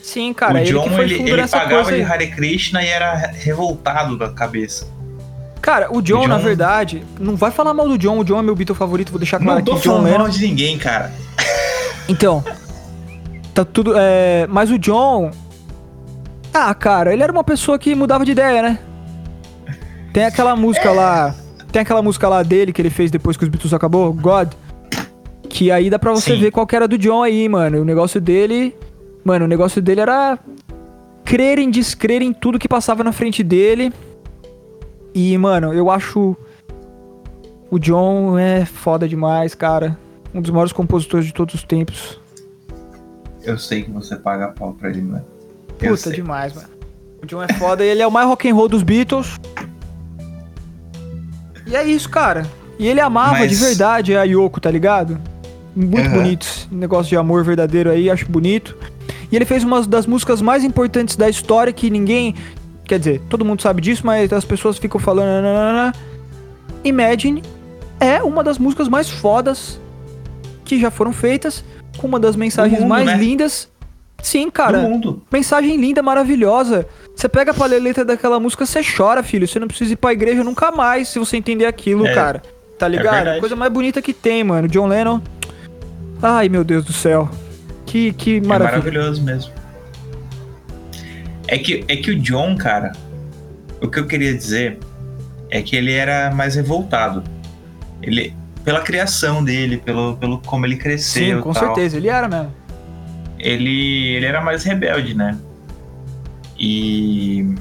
[0.00, 2.04] Sim, cara, o ele John, que foi ele, ele nessa pagava coisa de.
[2.10, 4.86] Hare Krishna e era revoltado da cabeça.
[5.60, 8.38] Cara, o John, O na John- verdade, não vai falar mal do John, o John
[8.38, 11.12] é meu Beatle favorito, vou deixar claro Não tô aqui, falando mal de ninguém, cara.
[12.08, 12.42] Então,
[13.54, 13.92] tá tudo.
[13.96, 15.30] É, mas o John.
[16.52, 18.78] Ah, cara, ele era uma pessoa que mudava de ideia, né?
[20.12, 21.34] Tem aquela música lá.
[21.70, 24.48] Tem aquela música lá dele que ele fez depois que os Beatles acabou, God.
[25.48, 26.40] Que aí dá pra você Sim.
[26.40, 27.80] ver qual que era do John aí, mano.
[27.82, 28.74] O negócio dele.
[29.24, 30.38] Mano, o negócio dele era
[31.24, 33.92] crer em descrer em tudo que passava na frente dele.
[35.14, 36.36] E, mano, eu acho.
[37.70, 39.96] O John é foda demais, cara.
[40.34, 42.20] Um dos maiores compositores de todos os tempos.
[43.42, 45.24] Eu sei que você paga pau pra ele, mano.
[45.80, 46.12] Eu Puta, sei.
[46.14, 46.68] demais, mano.
[47.22, 49.38] O John é foda, ele é o mais rock and roll dos Beatles.
[51.66, 52.46] E é isso, cara.
[52.78, 55.18] E ele amava Mas- de verdade a Yoko, tá ligado?
[55.74, 56.16] Muito Aham.
[56.16, 56.46] bonito.
[56.46, 58.76] esse Negócio de amor verdadeiro aí, acho bonito.
[59.30, 62.34] E ele fez uma das músicas mais importantes da história que ninguém.
[62.90, 65.28] Quer dizer, todo mundo sabe disso, mas as pessoas ficam falando.
[65.28, 65.92] nananana.
[66.82, 67.40] Imagine
[68.00, 69.78] é uma das músicas mais fodas
[70.64, 71.62] que já foram feitas,
[71.98, 73.16] com uma das mensagens mundo, mais né?
[73.16, 73.68] lindas.
[74.20, 74.90] Sim, cara.
[75.32, 76.84] Mensagem linda, maravilhosa.
[77.14, 79.46] Você pega pra ler a letra daquela música, você chora, filho.
[79.46, 82.12] Você não precisa ir pra igreja nunca mais se você entender aquilo, É.
[82.12, 82.42] cara.
[82.76, 83.14] Tá ligado?
[83.14, 83.38] verdade.
[83.38, 84.66] Coisa mais bonita que tem, mano.
[84.66, 85.20] John Lennon.
[86.20, 87.30] Ai, meu Deus do céu.
[87.86, 88.78] Que, que É maravilha.
[88.78, 89.59] maravilhoso mesmo.
[91.50, 92.92] É que, é que o John, cara,
[93.82, 94.78] o que eu queria dizer
[95.50, 97.24] é que ele era mais revoltado.
[98.00, 98.32] Ele,
[98.64, 101.38] pela criação dele, pelo, pelo como ele cresceu.
[101.38, 101.96] Sim, com tal, certeza.
[101.96, 102.54] Ele era mesmo.
[103.36, 105.36] Ele, ele era mais rebelde, né?
[106.56, 107.52] E.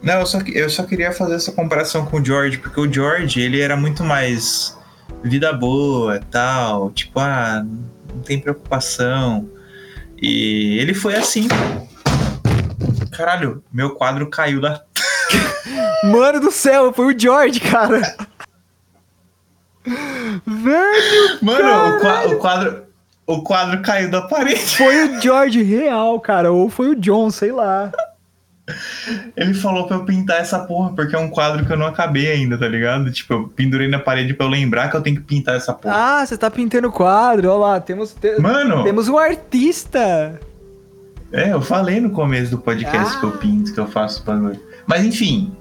[0.00, 3.40] Não, eu só, eu só queria fazer essa comparação com o George, porque o George,
[3.40, 4.78] ele era muito mais
[5.24, 7.66] vida boa e tal, tipo, ah,
[8.14, 9.50] não tem preocupação.
[10.20, 11.48] E ele foi assim.
[13.12, 14.82] Caralho, meu quadro caiu da.
[16.04, 18.00] Mano do céu, foi o George, cara.
[20.46, 22.90] Velho, Mano, o, qua- o quadro.
[23.26, 24.76] O quadro caiu da parede.
[24.76, 26.50] foi o George real, cara.
[26.50, 27.92] Ou foi o John, sei lá.
[29.36, 32.30] Ele falou pra eu pintar essa porra, porque é um quadro que eu não acabei
[32.30, 33.10] ainda, tá ligado?
[33.10, 35.94] Tipo, eu pendurei na parede pra eu lembrar que eu tenho que pintar essa porra.
[36.20, 37.48] Ah, você tá pintando o quadro.
[37.50, 40.38] Olha lá, temos, te- Mano, temos um artista.
[41.32, 43.20] é, eu falei no começo do podcast Ah.
[43.20, 44.60] que eu pinto, que eu faço bagulho.
[44.86, 45.52] Mas enfim.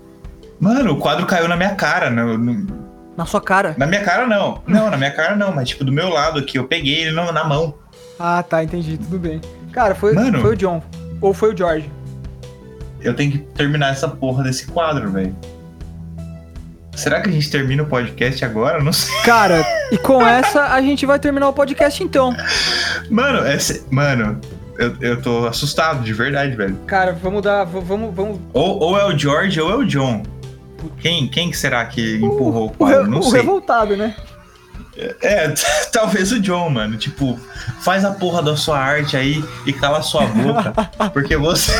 [0.59, 2.09] Mano, o quadro caiu na minha cara.
[2.09, 2.67] No, no-
[3.15, 3.75] Na sua cara.
[3.77, 4.61] na minha cara não.
[4.67, 7.31] Não, na minha cara não, mas tipo, do meu lado aqui, eu peguei ele no-
[7.31, 7.73] na mão.
[8.19, 9.39] Ah, tá, entendi, tudo bem.
[9.71, 10.41] Cara, foi, Mano.
[10.41, 10.81] foi o John.
[11.21, 11.89] Ou foi o George.
[13.01, 15.35] Eu tenho que terminar essa porra desse quadro, velho.
[16.95, 18.83] Será que a gente termina o podcast agora?
[18.83, 19.15] Não sei.
[19.21, 22.35] Cara, e com essa a gente vai terminar o podcast então.
[23.09, 24.39] Mano, essa, mano,
[24.77, 26.75] eu, eu tô assustado, de verdade, velho.
[26.87, 27.63] Cara, vamos dar.
[27.63, 28.13] Vamos.
[28.13, 30.23] vamos Ou, ou é o George ou é o John.
[30.99, 33.09] Quem, quem que será que empurrou o quadro?
[33.09, 33.41] Não o sei.
[33.41, 34.15] revoltado, né?
[35.21, 35.53] É,
[35.91, 36.97] talvez o John, mano.
[36.97, 37.39] Tipo,
[37.81, 40.73] faz a porra da sua arte aí e cala a sua boca.
[41.11, 41.71] porque você.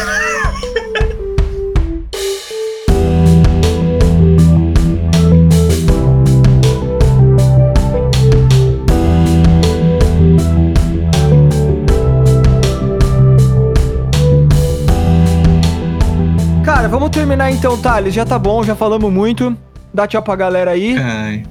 [16.90, 18.14] Vamos terminar então, Thales.
[18.14, 19.56] Já tá bom, já falamos muito.
[19.94, 20.98] Dá tchau pra galera aí.
[20.98, 21.44] Ai.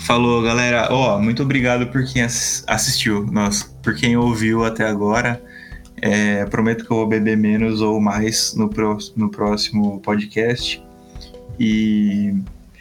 [0.00, 0.88] Falou, galera.
[0.90, 3.26] Ó, muito obrigado por quem ass- assistiu.
[3.30, 5.42] Nossa, por quem ouviu até agora.
[6.02, 10.82] É, prometo que eu vou beber menos ou mais no, pró- no próximo podcast.
[11.58, 12.34] E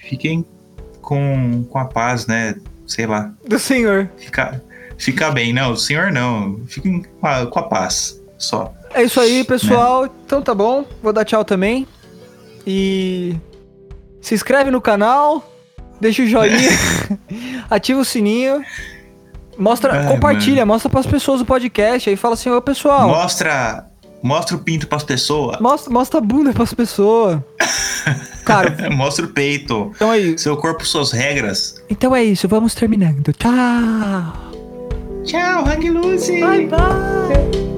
[0.09, 0.45] fiquem
[1.01, 2.55] com, com a paz, né?
[2.87, 3.31] Sei lá.
[3.47, 4.09] Do senhor.
[4.17, 4.63] Fica,
[4.97, 5.51] fica bem.
[5.51, 6.61] Não, senhor não.
[6.65, 8.21] Fiquem com a, com a paz.
[8.37, 8.73] Só.
[8.93, 10.07] É isso aí, pessoal.
[10.25, 10.85] Então tá bom.
[11.01, 11.87] Vou dar tchau também.
[12.65, 13.35] E
[14.21, 15.43] se inscreve no canal,
[15.99, 16.69] deixa o joinha,
[17.69, 18.61] ativa o sininho,
[19.57, 23.85] mostra, Ai, compartilha, mostra pras pessoas o podcast aí fala assim, ô pessoal, Mostra.
[24.21, 25.59] Mostra o pinto pras pessoas.
[25.61, 27.39] mostra, mostra a bunda pras pessoas.
[28.43, 29.91] Cara, Mostra o peito.
[29.95, 30.43] então é isso.
[30.43, 31.81] Seu corpo, suas regras.
[31.89, 33.31] Então é isso, vamos terminando.
[33.31, 33.53] Tchau.
[35.23, 36.41] Tchau, Hang Lucy.
[36.41, 37.68] Bye bye.